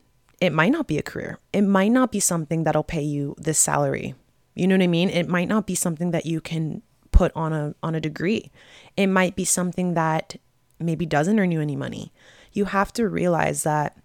it 0.40 0.52
might 0.52 0.72
not 0.72 0.86
be 0.86 0.98
a 0.98 1.02
career. 1.02 1.38
It 1.52 1.62
might 1.62 1.92
not 1.92 2.10
be 2.10 2.20
something 2.20 2.64
that'll 2.64 2.82
pay 2.82 3.02
you 3.02 3.34
this 3.38 3.58
salary 3.58 4.14
you 4.54 4.66
know 4.66 4.74
what 4.74 4.82
I 4.82 4.88
mean? 4.88 5.10
It 5.10 5.28
might 5.28 5.48
not 5.48 5.66
be 5.66 5.74
something 5.74 6.10
that 6.10 6.26
you 6.26 6.40
can 6.40 6.82
put 7.12 7.32
on 7.34 7.52
a 7.52 7.74
on 7.82 7.94
a 7.94 8.00
degree. 8.00 8.50
It 8.96 9.06
might 9.06 9.36
be 9.36 9.44
something 9.44 9.94
that 9.94 10.36
maybe 10.78 11.06
doesn't 11.06 11.38
earn 11.38 11.52
you 11.52 11.60
any 11.60 11.76
money. 11.76 12.12
You 12.52 12.66
have 12.66 12.92
to 12.94 13.08
realize 13.08 13.62
that 13.62 13.96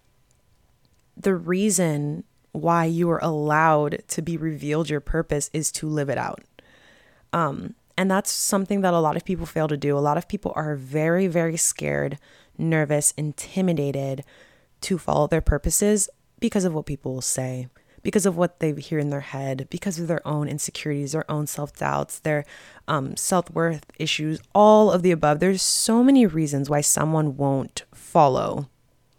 the 1.17 1.35
reason 1.35 2.23
why 2.51 2.85
you 2.85 3.09
are 3.09 3.19
allowed 3.23 4.03
to 4.07 4.21
be 4.21 4.37
revealed 4.37 4.89
your 4.89 4.99
purpose 4.99 5.49
is 5.53 5.71
to 5.73 5.87
live 5.87 6.09
it 6.09 6.17
out. 6.17 6.41
Um, 7.33 7.75
and 7.97 8.11
that's 8.11 8.31
something 8.31 8.81
that 8.81 8.93
a 8.93 8.99
lot 8.99 9.15
of 9.15 9.25
people 9.25 9.45
fail 9.45 9.67
to 9.67 9.77
do. 9.77 9.97
A 9.97 9.99
lot 9.99 10.17
of 10.17 10.27
people 10.27 10.51
are 10.55 10.75
very, 10.75 11.27
very 11.27 11.57
scared, 11.57 12.17
nervous, 12.57 13.13
intimidated 13.17 14.23
to 14.81 14.97
follow 14.97 15.27
their 15.27 15.41
purposes 15.41 16.09
because 16.39 16.65
of 16.65 16.73
what 16.73 16.85
people 16.85 17.13
will 17.13 17.21
say, 17.21 17.67
because 18.05 18.27
of 18.27 18.37
what 18.37 18.59
they 18.59 18.71
hear 18.73 18.99
in 18.99 19.09
their 19.09 19.19
head, 19.19 19.65
because 19.71 19.97
of 19.97 20.07
their 20.07 20.25
own 20.27 20.47
insecurities, 20.47 21.13
their 21.13 21.29
own 21.29 21.47
self 21.47 21.75
doubts, 21.75 22.19
their 22.19 22.45
um, 22.87 23.17
self 23.17 23.49
worth 23.49 23.83
issues, 23.97 24.39
all 24.53 24.91
of 24.91 25.01
the 25.01 25.09
above. 25.09 25.39
There's 25.39 25.63
so 25.63 26.03
many 26.03 26.27
reasons 26.27 26.69
why 26.69 26.81
someone 26.81 27.35
won't 27.35 27.83
follow 27.95 28.69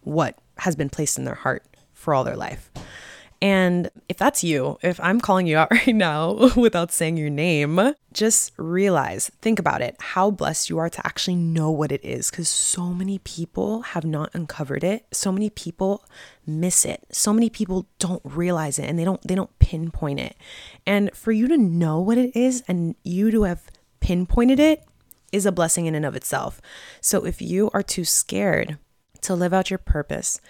what 0.03 0.39
has 0.59 0.77
been 0.77 0.89
placed 0.89 1.19
in 1.19 1.25
their 1.25 1.35
heart 1.35 1.65
for 1.93 2.15
all 2.15 2.23
their 2.23 2.37
life. 2.37 2.71
And 3.47 3.93
if 4.09 4.17
that's 4.17 4.43
you, 4.43 4.77
if 4.83 4.99
I'm 4.99 5.21
calling 5.21 5.47
you 5.47 5.57
out 5.57 5.71
right 5.71 5.95
now 5.95 6.51
without 6.57 6.91
saying 6.91 7.17
your 7.17 7.31
name, 7.31 7.95
just 8.13 8.53
realize, 8.57 9.31
think 9.41 9.61
about 9.61 9.83
it, 9.83 9.95
how 10.01 10.33
blessed 10.33 10.69
you 10.69 10.79
are 10.79 10.91
to 10.91 11.07
actually 11.07 11.37
know 11.37 11.71
what 11.71 11.93
it 11.93 12.05
is. 12.05 12.29
Because 12.29 12.49
so 12.49 12.87
many 12.87 13.21
people 13.21 13.83
have 13.83 14.05
not 14.05 14.35
uncovered 14.35 14.83
it. 14.83 15.07
So 15.13 15.31
many 15.31 15.49
people 15.49 16.05
miss 16.45 16.85
it. 16.85 17.07
So 17.13 17.33
many 17.33 17.49
people 17.49 17.87
don't 18.01 18.23
realize 18.25 18.81
it 18.81 18.87
and 18.87 18.99
they 18.99 19.05
don't 19.05 19.23
they 19.23 19.37
don't 19.37 19.57
pinpoint 19.61 20.19
it. 20.19 20.35
And 20.85 21.15
for 21.15 21.31
you 21.31 21.47
to 21.47 21.57
know 21.57 22.01
what 22.01 22.19
it 22.19 22.35
is 22.35 22.65
and 22.67 22.97
you 23.05 23.31
to 23.31 23.45
have 23.45 23.71
pinpointed 24.01 24.59
it 24.59 24.83
is 25.31 25.47
a 25.47 25.53
blessing 25.53 25.87
in 25.87 25.95
and 25.95 26.05
of 26.05 26.17
itself. 26.17 26.61
So 27.01 27.25
if 27.25 27.41
you 27.41 27.71
are 27.73 27.85
too 27.85 28.05
scared 28.05 28.77
to 29.21 29.37
live 29.37 29.55
out 29.55 29.71
your 29.71 29.79
purpose 29.79 30.41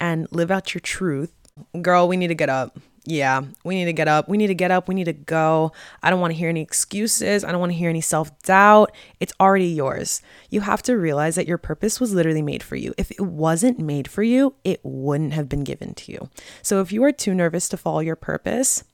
and 0.00 0.26
live 0.32 0.50
out 0.50 0.74
your 0.74 0.80
truth, 0.80 1.32
girl, 1.80 2.08
we 2.08 2.16
need 2.16 2.28
to 2.28 2.34
get 2.34 2.48
up. 2.48 2.78
Yeah, 3.06 3.42
we 3.64 3.76
need 3.76 3.86
to 3.86 3.94
get 3.94 4.08
up. 4.08 4.28
We 4.28 4.36
need 4.36 4.48
to 4.48 4.54
get 4.54 4.70
up. 4.70 4.86
We 4.86 4.94
need 4.94 5.04
to 5.04 5.14
go. 5.14 5.72
I 6.02 6.10
don't 6.10 6.20
want 6.20 6.32
to 6.32 6.38
hear 6.38 6.50
any 6.50 6.60
excuses. 6.60 7.44
I 7.44 7.50
don't 7.50 7.60
want 7.60 7.72
to 7.72 7.78
hear 7.78 7.88
any 7.88 8.02
self 8.02 8.38
doubt. 8.42 8.92
It's 9.20 9.32
already 9.40 9.66
yours. 9.66 10.20
You 10.50 10.60
have 10.60 10.82
to 10.82 10.98
realize 10.98 11.34
that 11.36 11.48
your 11.48 11.58
purpose 11.58 11.98
was 11.98 12.12
literally 12.12 12.42
made 12.42 12.62
for 12.62 12.76
you. 12.76 12.92
If 12.98 13.10
it 13.10 13.22
wasn't 13.22 13.78
made 13.78 14.08
for 14.08 14.22
you, 14.22 14.54
it 14.64 14.80
wouldn't 14.82 15.32
have 15.32 15.48
been 15.48 15.64
given 15.64 15.94
to 15.94 16.12
you. 16.12 16.28
So 16.62 16.80
if 16.80 16.92
you 16.92 17.02
are 17.04 17.12
too 17.12 17.34
nervous 17.34 17.68
to 17.70 17.78
follow 17.78 18.00
your 18.00 18.16
purpose, 18.16 18.84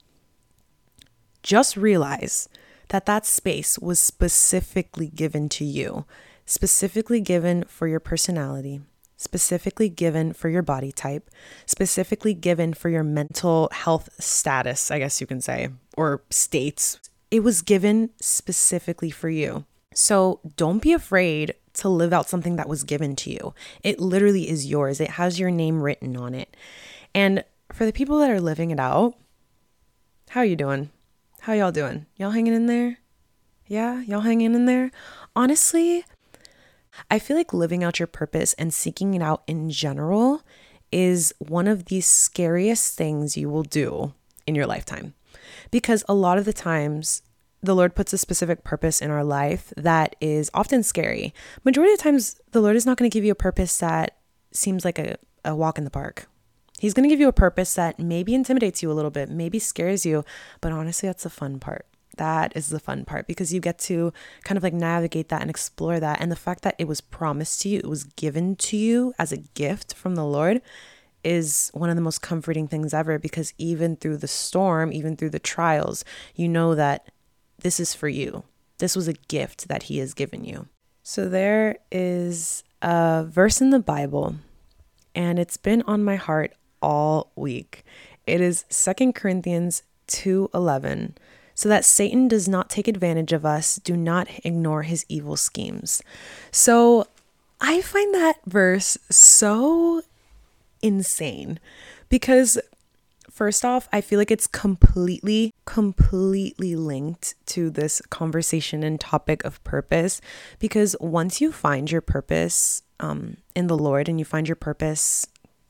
just 1.43 1.77
realize 1.77 2.49
that 2.89 3.07
that 3.07 3.27
space 3.27 3.79
was 3.79 3.99
specifically 3.99 5.09
given 5.09 5.49
to 5.49 5.65
you, 5.65 6.05
specifically 6.45 7.21
given 7.21 7.65
for 7.65 7.89
your 7.89 8.01
personality, 8.01 8.81
specifically 9.17 9.89
given 9.89 10.33
for 10.33 10.49
your 10.49 10.63
body 10.63 10.93
type, 10.93 11.31
specifically 11.65 12.35
given 12.35 12.75
for 12.75 12.89
your 12.89 13.03
mental 13.03 13.69
health 13.73 14.09
status, 14.19 14.91
I 14.91 14.99
guess 14.99 15.21
you 15.21 15.27
can 15.27 15.41
say, 15.41 15.69
or 15.97 16.23
states. 16.31 17.01
It 17.31 17.41
was 17.41 17.63
given 17.63 18.11
specifically 18.21 19.11
for 19.11 19.29
you. 19.29 19.65
So 19.95 20.41
don't 20.57 20.83
be 20.83 20.93
afraid 20.93 21.55
to 21.75 21.89
live 21.89 22.13
out 22.13 22.29
something 22.29 22.57
that 22.57 22.69
was 22.69 22.85
given 22.85 23.17
to 23.17 23.31
you. 23.31 23.55
It 23.83 24.01
literally 24.01 24.49
is 24.49 24.67
yours, 24.67 25.01
it 25.01 25.11
has 25.11 25.39
your 25.39 25.51
name 25.51 25.83
written 25.83 26.17
on 26.17 26.35
it. 26.35 26.55
And 27.15 27.45
for 27.73 27.87
the 27.87 27.93
people 27.93 28.19
that 28.19 28.31
are 28.31 28.41
living 28.41 28.71
it 28.71 28.81
out, 28.81 29.15
how 30.31 30.43
you 30.43 30.57
doing? 30.57 30.91
How 31.41 31.53
y'all 31.53 31.73
doing? 31.73 32.07
Y'all 32.17 32.33
hanging 32.33 32.55
in 32.55 32.67
there? 32.67 32.99
Yeah, 33.67 34.03
y'all 34.03 34.21
hanging 34.21 34.55
in 34.55 34.67
there? 34.67 34.91
Honestly, 35.35 36.05
I 37.11 37.19
feel 37.19 37.37
like 37.37 37.53
living 37.53 37.85
out 37.85 37.99
your 37.99 38.07
purpose 38.07 38.53
and 38.55 38.73
seeking 38.73 39.15
it 39.15 39.23
out 39.23 39.43
in 39.47 39.71
general 39.71 40.43
is 40.93 41.35
one 41.39 41.67
of 41.67 41.87
the 41.87 42.01
scariest 42.01 42.97
things 42.97 43.37
you 43.37 43.49
will 43.49 43.63
do 43.63 44.15
in 44.47 44.55
your 44.55 44.67
lifetime. 44.67 45.15
Because 45.71 46.05
a 46.09 46.15
lot 46.15 46.39
of 46.39 46.45
the 46.45 46.53
times, 46.53 47.23
the 47.63 47.75
Lord 47.75 47.95
puts 47.95 48.13
a 48.13 48.19
specific 48.19 48.65
purpose 48.65 49.01
in 49.01 49.11
our 49.11 49.25
life 49.25 49.73
that 49.77 50.17
is 50.21 50.51
often 50.55 50.83
scary. 50.83 51.35
Majority 51.65 51.95
of 51.95 51.99
times, 51.99 52.41
the 52.53 52.61
Lord 52.61 52.77
is 52.77 52.87
not 52.87 52.97
going 52.97 53.11
to 53.11 53.15
give 53.15 53.25
you 53.25 53.33
a 53.33 53.37
purpose 53.37 53.79
that 53.79 54.17
seems 54.53 54.85
like 54.85 54.99
a, 54.99 55.17
a 55.45 55.55
walk 55.55 55.79
in 55.79 55.85
the 55.85 55.91
park. 55.91 56.29
He's 56.79 56.95
going 56.95 57.09
to 57.09 57.13
give 57.13 57.21
you 57.21 57.29
a 57.29 57.33
purpose 57.33 57.75
that 57.75 57.99
maybe 57.99 58.35
intimidates 58.35 58.83
you 58.83 58.91
a 58.91 58.95
little 58.95 59.11
bit, 59.11 59.31
maybe 59.31 59.59
scares 59.59 60.05
you, 60.05 60.25
but 60.61 60.73
honestly, 60.73 61.09
that's 61.09 61.23
the 61.23 61.31
fun 61.31 61.59
part. 61.59 61.87
That 62.17 62.57
is 62.57 62.69
the 62.69 62.81
fun 62.81 63.05
part 63.05 63.27
because 63.27 63.53
you 63.53 63.61
get 63.61 63.79
to 63.81 64.13
kind 64.45 64.57
of 64.57 64.63
like 64.63 64.73
navigate 64.75 65.29
that 65.29 65.43
and 65.43 65.51
explore 65.51 66.01
that. 66.01 66.21
And 66.21 66.31
the 66.33 66.37
fact 66.37 66.63
that 66.63 66.77
it 66.79 66.89
was 66.89 67.01
promised 67.01 67.61
to 67.63 67.69
you, 67.69 67.79
it 67.79 67.89
was 67.89 68.05
given 68.05 68.57
to 68.57 68.77
you 68.77 69.13
as 69.19 69.33
a 69.33 69.37
gift 69.37 69.95
from 69.95 70.15
the 70.15 70.25
Lord, 70.25 70.63
is 71.25 71.71
one 71.75 71.91
of 71.91 71.97
the 71.97 72.03
most 72.03 72.23
comforting 72.23 72.69
things 72.69 72.95
ever 72.95 73.19
because 73.19 73.53
even 73.59 73.97
through 73.97 74.17
the 74.17 74.29
storm, 74.29 74.93
even 74.93 75.17
through 75.17 75.31
the 75.31 75.39
trials, 75.39 76.05
you 76.35 76.49
know 76.49 76.75
that 76.75 77.11
this 77.59 77.81
is 77.81 77.95
for 77.95 78.09
you. 78.09 78.45
This 78.79 78.95
was 78.95 79.09
a 79.09 79.15
gift 79.15 79.69
that 79.69 79.85
He 79.85 79.99
has 79.99 80.15
given 80.15 80.45
you. 80.45 80.69
So 81.03 81.29
there 81.29 81.79
is 81.91 82.63
a 82.83 83.25
verse 83.29 83.61
in 83.61 83.71
the 83.71 83.81
Bible, 83.81 84.37
and 85.15 85.39
it's 85.39 85.57
been 85.57 85.83
on 85.83 86.05
my 86.05 86.17
heart 86.17 86.55
all 86.81 87.33
week. 87.37 87.85
It 88.27 88.41
is 88.41 88.65
Second 88.69 89.15
Corinthians 89.15 89.83
2:11. 90.09 91.17
So 91.57 91.69
that 91.69 91.85
Satan 91.85 92.29
does 92.29 92.47
not 92.47 92.71
take 92.71 92.87
advantage 92.87 93.33
of 93.33 93.45
us, 93.45 93.77
do 93.77 93.97
not 93.97 94.29
ignore 94.45 94.83
his 94.83 95.05
evil 95.09 95.37
schemes. 95.37 96.03
So 96.53 97.09
I 97.61 97.81
find 97.81 98.15
that 98.15 98.37
verse 98.47 98.97
so 99.11 100.03
insane 100.83 101.59
because 102.09 102.59
first 103.31 103.65
off, 103.65 103.89
I 103.93 104.01
feel 104.01 104.19
like 104.19 104.31
it's 104.31 104.47
completely, 104.47 105.53
completely 105.65 106.77
linked 106.77 107.35
to 107.47 107.71
this 107.71 108.01
conversation 108.11 108.83
and 108.83 109.01
topic 109.01 109.45
of 109.45 109.63
purpose. 109.65 110.21
Because 110.59 110.97
once 111.01 111.41
you 111.41 111.53
find 111.53 111.91
your 111.91 112.01
purpose 112.01 112.83
um, 113.01 113.37
in 113.55 113.67
the 113.67 113.77
Lord 113.77 114.09
and 114.09 114.19
you 114.19 114.25
find 114.25 114.49
your 114.49 114.57
purpose 114.57 115.27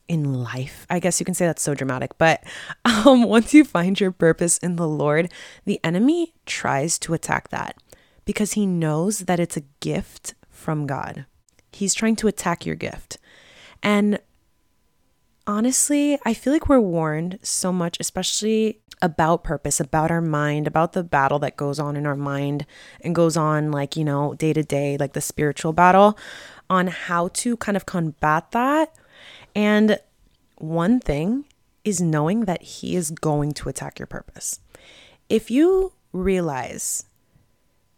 in 0.07 0.43
life. 0.43 0.85
I 0.89 0.99
guess 0.99 1.19
you 1.19 1.25
can 1.25 1.35
say 1.35 1.45
that's 1.45 1.61
so 1.61 1.73
dramatic, 1.73 2.17
but 2.17 2.43
um, 2.85 3.23
once 3.23 3.53
you 3.53 3.63
find 3.63 3.99
your 3.99 4.11
purpose 4.11 4.57
in 4.59 4.75
the 4.75 4.87
Lord, 4.87 5.31
the 5.65 5.79
enemy 5.83 6.33
tries 6.45 6.97
to 6.99 7.13
attack 7.13 7.49
that 7.49 7.77
because 8.25 8.53
he 8.53 8.65
knows 8.65 9.19
that 9.19 9.39
it's 9.39 9.57
a 9.57 9.63
gift 9.79 10.35
from 10.49 10.85
God. 10.85 11.25
He's 11.71 11.93
trying 11.93 12.15
to 12.17 12.27
attack 12.27 12.65
your 12.65 12.75
gift. 12.75 13.17
And 13.83 14.19
honestly, 15.45 16.17
I 16.25 16.33
feel 16.33 16.51
like 16.51 16.67
we're 16.67 16.79
warned 16.79 17.39
so 17.41 17.71
much, 17.71 17.97
especially 17.99 18.81
about 19.01 19.43
purpose, 19.43 19.79
about 19.79 20.09
our 20.09 20.21
mind, 20.21 20.67
about 20.67 20.93
the 20.93 21.03
battle 21.03 21.39
that 21.39 21.55
goes 21.55 21.79
on 21.79 21.95
in 21.95 22.07
our 22.07 22.15
mind 22.15 22.65
and 23.01 23.13
goes 23.13 23.37
on, 23.37 23.71
like, 23.71 23.95
you 23.95 24.03
know, 24.03 24.33
day 24.33 24.53
to 24.53 24.63
day, 24.63 24.97
like 24.97 25.13
the 25.13 25.21
spiritual 25.21 25.71
battle, 25.71 26.17
on 26.69 26.87
how 26.87 27.27
to 27.29 27.55
kind 27.57 27.77
of 27.77 27.85
combat 27.85 28.51
that 28.51 28.93
and 29.57 29.99
one 30.59 30.99
thing 30.99 31.45
is 31.83 31.99
knowing 31.99 32.41
that 32.41 32.61
He 32.61 32.95
is 32.95 33.09
going 33.09 33.53
to 33.53 33.69
attack 33.69 33.97
your 33.97 34.05
purpose. 34.05 34.59
If 35.29 35.49
you 35.49 35.93
realize 36.13 37.05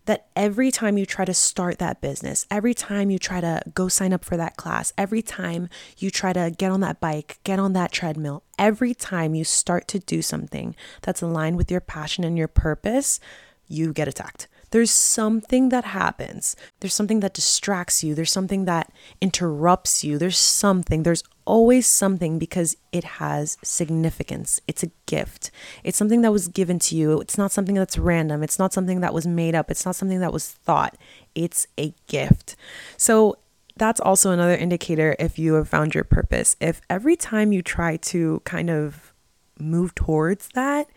that 0.06 0.28
every 0.38 0.72
time 0.72 0.98
you 0.98 1.06
try 1.06 1.25
to 1.25 1.34
start 1.34 1.78
that 1.80 2.00
business, 2.00 2.48
every 2.50 2.74
time 2.74 3.10
you 3.12 3.20
try 3.20 3.42
to 3.42 3.62
go 3.74 3.89
sign 3.89 4.13
up 4.13 4.24
for 4.24 4.38
that 4.38 4.56
class, 4.56 4.94
every 4.98 5.22
time 5.22 5.68
you 5.98 6.10
try 6.10 6.32
to 6.32 6.50
get 6.58 6.72
on 6.72 6.80
that 6.80 7.01
bike, 7.01 7.39
get 7.44 7.60
on 7.60 7.74
that 7.74 7.92
treadmill, 7.92 8.42
every 8.58 8.94
time 8.94 9.36
you 9.36 9.44
start 9.44 9.86
to 9.89 10.00
do 10.00 10.22
something 10.22 10.78
that's 11.01 11.22
aligned 11.22 11.58
with 11.58 11.70
your 11.70 11.82
passion 11.82 12.24
and 12.24 12.38
your 12.38 12.48
purpose, 12.48 13.20
you 13.68 13.92
get 13.92 14.08
attacked 14.08 14.48
there's 14.72 14.92
something 14.92 15.70
that 15.70 15.86
happens. 15.86 16.56
There's 16.80 16.94
something 16.94 17.22
that 17.22 17.34
distracts 17.34 18.04
you. 18.04 18.16
There's 18.16 18.32
something 18.32 18.66
that 18.66 18.92
interrupts 19.22 20.04
you. 20.04 20.18
There's 20.18 20.38
something. 20.38 21.03
There's 21.03 21.24
always 21.46 21.88
something 21.88 22.38
because 22.38 22.77
it 22.92 23.03
has 23.03 23.58
significance. 23.64 24.62
It's 24.68 24.84
a 24.84 24.92
gift. 25.08 25.50
It's 25.84 25.98
something 25.98 26.22
that 26.22 26.32
was 26.32 26.48
given 26.48 26.77
to 26.79 26.96
you. 26.96 27.20
It's 27.20 27.38
not 27.38 27.51
something 27.51 27.75
that's 27.75 27.98
random. 27.98 28.44
It's 28.44 28.60
not 28.60 28.74
something 28.74 29.01
that 29.01 29.14
was 29.14 29.25
made 29.25 29.55
up. 29.55 29.72
It's 29.72 29.86
not 29.86 29.96
something 29.96 30.20
that 30.20 30.34
was 30.34 30.48
thought. 30.48 30.96
It's 31.34 31.68
a 31.79 31.94
gift. 32.08 32.55
So, 32.98 33.38
that's 33.75 34.01
also 34.01 34.32
another 34.32 34.55
indicator 34.55 35.16
if 35.20 35.40
you 35.40 35.53
have 35.53 35.70
found 35.70 35.96
your 35.96 36.03
purpose. 36.03 36.58
If 36.60 36.82
every 36.90 37.16
time 37.16 37.53
you 37.53 37.62
try 37.62 37.96
to 37.98 38.42
kind 38.44 38.70
of 38.70 39.14
move 39.58 39.96
towards 39.96 40.50
that, 40.50 40.90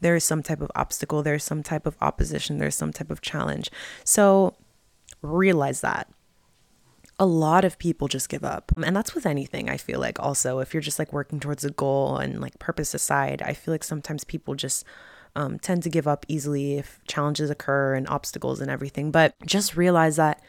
there 0.00 0.16
is 0.16 0.24
some 0.24 0.42
type 0.42 0.60
of 0.60 0.70
obstacle, 0.74 1.22
there's 1.22 1.44
some 1.44 1.62
type 1.62 1.86
of 1.86 1.96
opposition, 2.00 2.58
there's 2.58 2.74
some 2.74 2.92
type 2.92 3.10
of 3.10 3.20
challenge. 3.20 3.70
So 4.04 4.54
realize 5.22 5.80
that. 5.80 6.08
A 7.18 7.26
lot 7.26 7.66
of 7.66 7.78
people 7.78 8.08
just 8.08 8.30
give 8.30 8.44
up. 8.44 8.72
And 8.82 8.96
that's 8.96 9.14
with 9.14 9.26
anything, 9.26 9.68
I 9.68 9.76
feel 9.76 10.00
like. 10.00 10.18
Also, 10.18 10.60
if 10.60 10.72
you're 10.72 10.80
just 10.80 10.98
like 10.98 11.12
working 11.12 11.38
towards 11.38 11.64
a 11.64 11.70
goal 11.70 12.16
and 12.16 12.40
like 12.40 12.58
purpose 12.58 12.94
aside, 12.94 13.42
I 13.42 13.52
feel 13.52 13.74
like 13.74 13.84
sometimes 13.84 14.24
people 14.24 14.54
just 14.54 14.86
um, 15.36 15.58
tend 15.58 15.82
to 15.82 15.90
give 15.90 16.08
up 16.08 16.24
easily 16.28 16.78
if 16.78 16.98
challenges 17.06 17.50
occur 17.50 17.94
and 17.94 18.08
obstacles 18.08 18.60
and 18.60 18.70
everything. 18.70 19.10
But 19.10 19.34
just 19.44 19.76
realize 19.76 20.16
that 20.16 20.42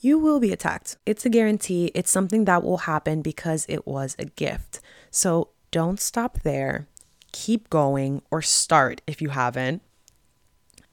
you 0.00 0.18
will 0.18 0.40
be 0.40 0.52
attacked. 0.52 0.96
It's 1.04 1.26
a 1.26 1.30
guarantee. 1.30 1.92
It's 1.94 2.10
something 2.10 2.46
that 2.46 2.62
will 2.62 2.78
happen 2.78 3.20
because 3.20 3.66
it 3.68 3.86
was 3.86 4.16
a 4.18 4.24
gift. 4.24 4.80
So 5.10 5.50
don't 5.70 6.00
stop 6.00 6.40
there 6.40 6.88
keep 7.34 7.68
going 7.68 8.22
or 8.30 8.40
start 8.40 9.02
if 9.08 9.20
you 9.20 9.30
haven't, 9.30 9.82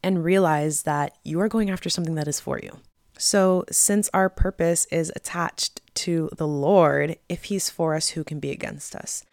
and 0.01 0.23
realize 0.23 0.82
that 0.84 1.15
you 1.23 1.39
are 1.39 1.47
going 1.47 1.69
after 1.69 1.88
something 1.88 2.15
that 2.15 2.27
is 2.27 2.39
for 2.39 2.58
you. 2.58 2.80
So, 3.19 3.63
since 3.69 4.10
our 4.12 4.27
purpose 4.27 4.86
is 4.86 5.12
attached 5.15 5.82
to 5.93 6.32
the 6.36 6.47
Lord, 6.47 7.17
if 7.30 7.45
He's 7.45 7.69
for 7.69 7.93
us, 7.93 8.10
who 8.10 8.23
can 8.23 8.39
be 8.39 8.49
against 8.49 8.95
us? 8.95 9.23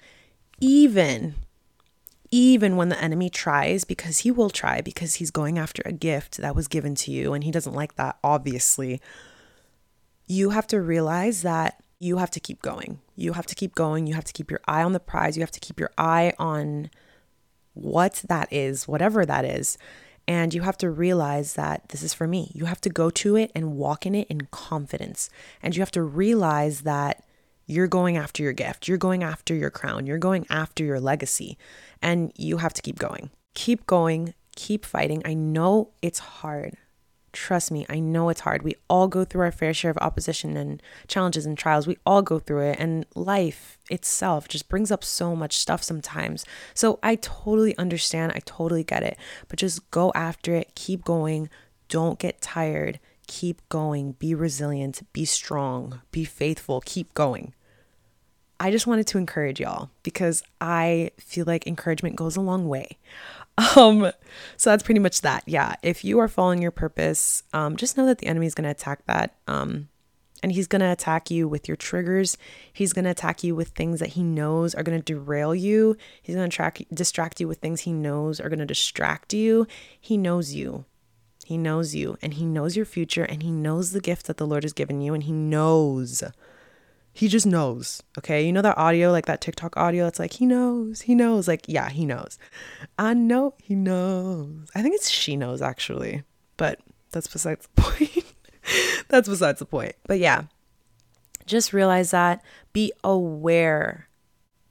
Even, 0.61 1.37
even 2.31 2.77
when 2.77 2.90
the 2.90 3.03
enemy 3.03 3.31
tries, 3.31 3.85
because 3.85 4.18
he 4.18 4.31
will 4.31 4.51
try, 4.51 4.83
because 4.83 5.14
he's 5.14 5.31
going 5.31 5.59
after 5.59 5.81
a 5.87 5.92
gift 5.92 6.37
that 6.37 6.55
was 6.55 6.68
given 6.68 6.94
to 6.97 7.11
you, 7.11 7.33
and 7.33 7.42
he 7.42 7.51
doesn't 7.51 7.73
like 7.73 7.94
that, 7.94 8.18
obviously, 8.23 9.01
you 10.27 10.51
have 10.51 10.66
to 10.66 10.83
realize 10.83 11.40
that 11.40 11.83
you 12.00 12.18
have 12.18 12.30
to 12.30 12.40
keep 12.40 12.62
going. 12.62 13.00
You 13.16 13.32
have 13.32 13.46
to 13.46 13.54
keep 13.54 13.74
going. 13.74 14.06
You 14.06 14.14
have 14.14 14.24
to 14.24 14.32
keep 14.32 14.50
your 14.50 14.61
eye 14.66 14.82
on 14.82 14.92
the 14.92 15.00
prize. 15.00 15.37
You 15.37 15.42
have 15.42 15.50
to 15.52 15.61
keep 15.61 15.80
your 15.80 15.90
eye 15.98 16.32
on 16.38 16.90
what 17.74 18.24
that 18.28 18.52
is, 18.52 18.87
whatever 18.87 19.26
that 19.26 19.44
is. 19.44 19.78
And 20.26 20.52
you 20.52 20.62
have 20.62 20.76
to 20.78 20.90
realize 20.90 21.54
that 21.54 21.88
this 21.88 22.02
is 22.02 22.12
for 22.12 22.26
me. 22.26 22.52
You 22.54 22.66
have 22.66 22.80
to 22.82 22.90
go 22.90 23.08
to 23.11 23.37
it 23.37 23.50
and 23.54 23.76
walk 23.76 24.04
in 24.04 24.14
it 24.14 24.28
in 24.28 24.42
confidence. 24.50 25.30
And 25.62 25.74
you 25.74 25.80
have 25.80 25.90
to 25.92 26.02
realize 26.02 26.82
that 26.82 27.24
you're 27.66 27.87
going 27.87 28.16
after 28.16 28.42
your 28.42 28.52
gift, 28.52 28.88
you're 28.88 28.96
going 28.96 29.22
after 29.22 29.54
your 29.54 29.70
crown, 29.70 30.06
you're 30.06 30.18
going 30.18 30.46
after 30.48 30.84
your 30.84 31.00
legacy. 31.00 31.58
And 32.00 32.32
you 32.37 32.58
have 32.58 32.74
to 32.74 32.82
keep 32.82 32.98
going. 32.98 33.30
Keep 33.54 33.87
going, 33.87 34.34
keep 34.54 34.84
fighting. 34.84 35.22
I 35.24 35.34
know 35.34 35.90
it's 36.02 36.18
hard. 36.18 36.76
Trust 37.33 37.71
me, 37.71 37.85
I 37.88 37.99
know 37.99 38.31
it's 38.31 38.41
hard. 38.41 38.62
We 38.62 38.77
all 38.88 39.07
go 39.07 39.25
through 39.25 39.43
our 39.43 39.53
fair 39.53 39.75
share 39.75 39.91
of 39.91 39.99
opposition 39.99 40.57
and 40.57 40.83
challenges 41.07 41.45
and 41.45 41.59
trials. 41.59 41.87
We 41.87 41.99
all 42.07 42.23
go 42.23 42.38
through 42.38 42.71
it. 42.71 42.79
And 42.81 43.07
life 43.14 43.79
itself 43.91 44.49
just 44.49 44.69
brings 44.69 44.91
up 44.91 45.05
so 45.05 45.37
much 45.37 45.57
stuff 45.57 45.83
sometimes. 45.83 46.45
So 46.75 46.99
I 47.03 47.17
totally 47.17 47.77
understand. 47.77 48.33
I 48.35 48.41
totally 48.45 48.85
get 48.85 49.03
it. 49.03 49.19
But 49.49 49.59
just 49.59 49.91
go 49.91 50.11
after 50.14 50.55
it. 50.55 50.75
Keep 50.75 51.05
going. 51.05 51.51
Don't 51.88 52.19
get 52.19 52.41
tired. 52.41 52.99
Keep 53.27 53.61
going. 53.69 54.12
Be 54.12 54.35
resilient. 54.35 55.03
Be 55.12 55.25
strong. 55.25 56.01
Be 56.11 56.25
faithful. 56.25 56.83
Keep 56.85 57.12
going. 57.14 57.53
I 58.61 58.71
just 58.73 58.87
wanted 58.87 59.07
to 59.09 59.19
encourage 59.19 59.61
y'all 59.61 59.91
because 60.03 60.43
I 60.61 61.12
feel 61.19 61.45
like 61.47 61.67
encouragement 61.67 62.17
goes 62.17 62.37
a 62.37 62.41
long 62.41 62.69
way. 62.69 62.99
Um, 63.77 64.12
so 64.57 64.71
that's 64.71 64.85
pretty 64.85 65.01
much 65.01 65.23
that. 65.23 65.42
Yeah. 65.47 65.75
If 65.83 66.05
you 66.05 66.21
are 66.21 66.29
following 66.29 66.62
your 66.62 66.71
purpose, 66.71 67.42
um, 67.53 67.77
just 67.77 67.97
know 67.97 68.07
that 68.07 68.18
the 68.18 68.27
enemy 68.27 68.47
is 68.47 68.55
going 68.55 68.64
to 68.64 68.71
attack 68.71 69.05
that. 69.07 69.35
Um, 69.49 69.88
and 70.42 70.53
he's 70.53 70.68
going 70.68 70.81
to 70.81 70.92
attack 70.92 71.31
you 71.31 71.49
with 71.49 71.66
your 71.66 71.77
triggers. 71.77 72.38
He's 72.73 72.92
going 72.92 73.05
to 73.05 73.11
attack 73.11 73.42
you 73.42 73.57
with 73.57 73.71
things 73.71 73.99
that 73.99 74.11
he 74.11 74.23
knows 74.23 74.75
are 74.75 74.83
going 74.83 75.01
to 75.01 75.05
derail 75.05 75.55
you. 75.55 75.97
He's 76.23 76.37
going 76.37 76.49
to 76.49 76.55
track, 76.55 76.81
distract 76.92 77.40
you 77.40 77.49
with 77.49 77.59
things 77.59 77.81
he 77.81 77.92
knows 77.92 78.38
are 78.40 78.49
going 78.49 78.61
to 78.61 78.66
distract 78.66 79.35
you. 79.35 79.66
He 80.01 80.16
knows 80.16 80.55
you. 80.55 80.85
He 81.44 81.57
knows 81.57 81.94
you 81.94 82.18
and 82.21 82.35
he 82.35 82.44
knows 82.44 82.77
your 82.77 82.85
future 82.85 83.25
and 83.25 83.42
he 83.42 83.51
knows 83.51 83.92
the 83.92 84.01
gift 84.01 84.27
that 84.27 84.37
the 84.37 84.47
Lord 84.47 84.64
has 84.64 84.75
given 84.75 85.01
you 85.01 85.14
and 85.14 85.23
he 85.23 85.33
knows 85.33 86.23
he 87.18 87.26
just 87.26 87.46
knows. 87.46 88.00
Okay. 88.16 88.46
You 88.46 88.52
know 88.52 88.62
that 88.62 88.78
audio, 88.78 89.11
like 89.11 89.26
that 89.26 89.40
TikTok 89.40 89.76
audio 89.76 90.07
It's 90.07 90.20
like, 90.20 90.35
he 90.35 90.46
knows, 90.46 91.00
he 91.00 91.16
knows. 91.16 91.48
Like, 91.48 91.64
yeah, 91.66 91.88
he 91.88 92.07
knows. 92.07 92.38
I 92.96 93.12
know 93.12 93.54
he 93.61 93.74
knows. 93.74 94.68
I 94.72 94.83
think 94.83 94.94
it's 94.94 95.11
she 95.11 95.37
knows 95.37 95.61
actually, 95.61 96.22
but 96.57 96.78
that's 97.11 97.26
besides 97.26 97.66
the 97.74 97.83
point. 97.83 98.24
that's 99.09 99.28
besides 99.28 99.59
the 99.59 99.64
point. 99.64 99.96
But 100.07 100.20
yeah, 100.20 100.44
just 101.44 101.72
realize 101.72 102.12
that. 102.12 102.40
Be 102.72 102.92
aware 103.02 104.07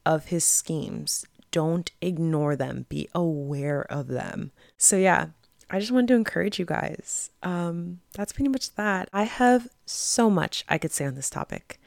of 0.05 0.27
his 0.27 0.45
schemes. 0.45 1.25
Don't 1.51 1.91
ignore 1.99 2.55
them. 2.55 2.85
Be 2.87 3.09
aware 3.13 3.81
of 3.91 4.07
them. 4.07 4.53
So, 4.77 4.95
yeah, 4.95 5.27
I 5.69 5.81
just 5.81 5.91
wanted 5.91 6.07
to 6.07 6.15
encourage 6.15 6.59
you 6.59 6.65
guys. 6.65 7.29
Um, 7.43 7.99
that's 8.13 8.31
pretty 8.31 8.47
much 8.47 8.73
that. 8.75 9.09
I 9.11 9.23
have 9.23 9.67
so 9.85 10.29
much 10.29 10.63
I 10.69 10.77
could 10.77 10.93
say 10.93 11.05
on 11.05 11.15
this 11.15 11.29
topic. 11.29 11.77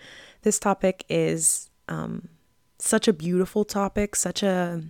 This 0.42 0.58
topic 0.58 1.04
is 1.08 1.70
um, 1.88 2.28
such 2.78 3.08
a 3.08 3.12
beautiful 3.12 3.64
topic, 3.64 4.16
such 4.16 4.42
a 4.42 4.82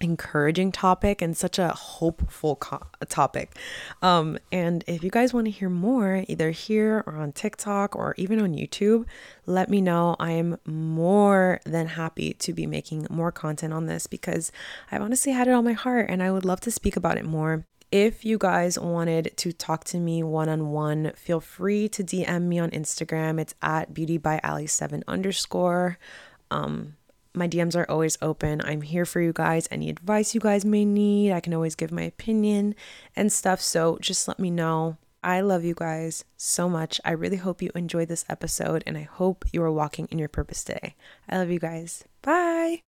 encouraging 0.00 0.72
topic 0.72 1.20
and 1.20 1.36
such 1.36 1.58
a 1.58 1.68
hopeful 1.68 2.56
co- 2.56 2.82
topic. 3.08 3.56
Um, 4.02 4.38
and 4.50 4.82
if 4.86 5.04
you 5.04 5.10
guys 5.10 5.34
want 5.34 5.46
to 5.46 5.50
hear 5.50 5.68
more, 5.68 6.24
either 6.26 6.50
here 6.50 7.04
or 7.06 7.16
on 7.16 7.32
TikTok 7.32 7.94
or 7.94 8.14
even 8.16 8.40
on 8.40 8.54
YouTube, 8.54 9.04
let 9.46 9.68
me 9.68 9.80
know. 9.80 10.16
I 10.18 10.32
am 10.32 10.58
more 10.64 11.60
than 11.64 11.88
happy 11.88 12.32
to 12.34 12.52
be 12.52 12.66
making 12.66 13.06
more 13.10 13.30
content 13.30 13.72
on 13.72 13.86
this 13.86 14.06
because 14.06 14.50
I've 14.90 15.02
honestly 15.02 15.32
had 15.32 15.48
it 15.48 15.52
on 15.52 15.64
my 15.64 15.74
heart 15.74 16.06
and 16.08 16.22
I 16.22 16.30
would 16.30 16.44
love 16.44 16.60
to 16.60 16.70
speak 16.70 16.96
about 16.96 17.18
it 17.18 17.24
more. 17.24 17.66
If 17.92 18.24
you 18.24 18.38
guys 18.38 18.78
wanted 18.78 19.32
to 19.38 19.52
talk 19.52 19.82
to 19.84 19.98
me 19.98 20.22
one 20.22 20.48
on 20.48 20.70
one, 20.70 21.12
feel 21.16 21.40
free 21.40 21.88
to 21.88 22.04
DM 22.04 22.42
me 22.42 22.60
on 22.60 22.70
Instagram. 22.70 23.40
It's 23.40 23.54
at 23.62 23.92
beauty 23.92 24.16
by 24.16 24.40
Ali 24.44 24.68
7 24.68 25.02
underscore. 25.08 25.98
Um, 26.52 26.96
my 27.34 27.48
DMs 27.48 27.74
are 27.74 27.90
always 27.90 28.16
open. 28.22 28.60
I'm 28.62 28.82
here 28.82 29.04
for 29.04 29.20
you 29.20 29.32
guys. 29.32 29.66
Any 29.72 29.90
advice 29.90 30.34
you 30.34 30.40
guys 30.40 30.64
may 30.64 30.84
need, 30.84 31.32
I 31.32 31.40
can 31.40 31.54
always 31.54 31.74
give 31.74 31.90
my 31.90 32.02
opinion 32.02 32.76
and 33.16 33.32
stuff. 33.32 33.60
So 33.60 33.98
just 34.00 34.28
let 34.28 34.38
me 34.38 34.50
know. 34.50 34.96
I 35.22 35.40
love 35.40 35.64
you 35.64 35.74
guys 35.74 36.24
so 36.36 36.68
much. 36.68 37.00
I 37.04 37.10
really 37.10 37.36
hope 37.36 37.60
you 37.60 37.70
enjoyed 37.74 38.08
this 38.08 38.24
episode 38.28 38.84
and 38.86 38.96
I 38.96 39.02
hope 39.02 39.44
you 39.52 39.62
are 39.62 39.72
walking 39.72 40.06
in 40.10 40.18
your 40.18 40.28
purpose 40.28 40.64
today. 40.64 40.94
I 41.28 41.38
love 41.38 41.50
you 41.50 41.58
guys. 41.58 42.04
Bye. 42.22 42.82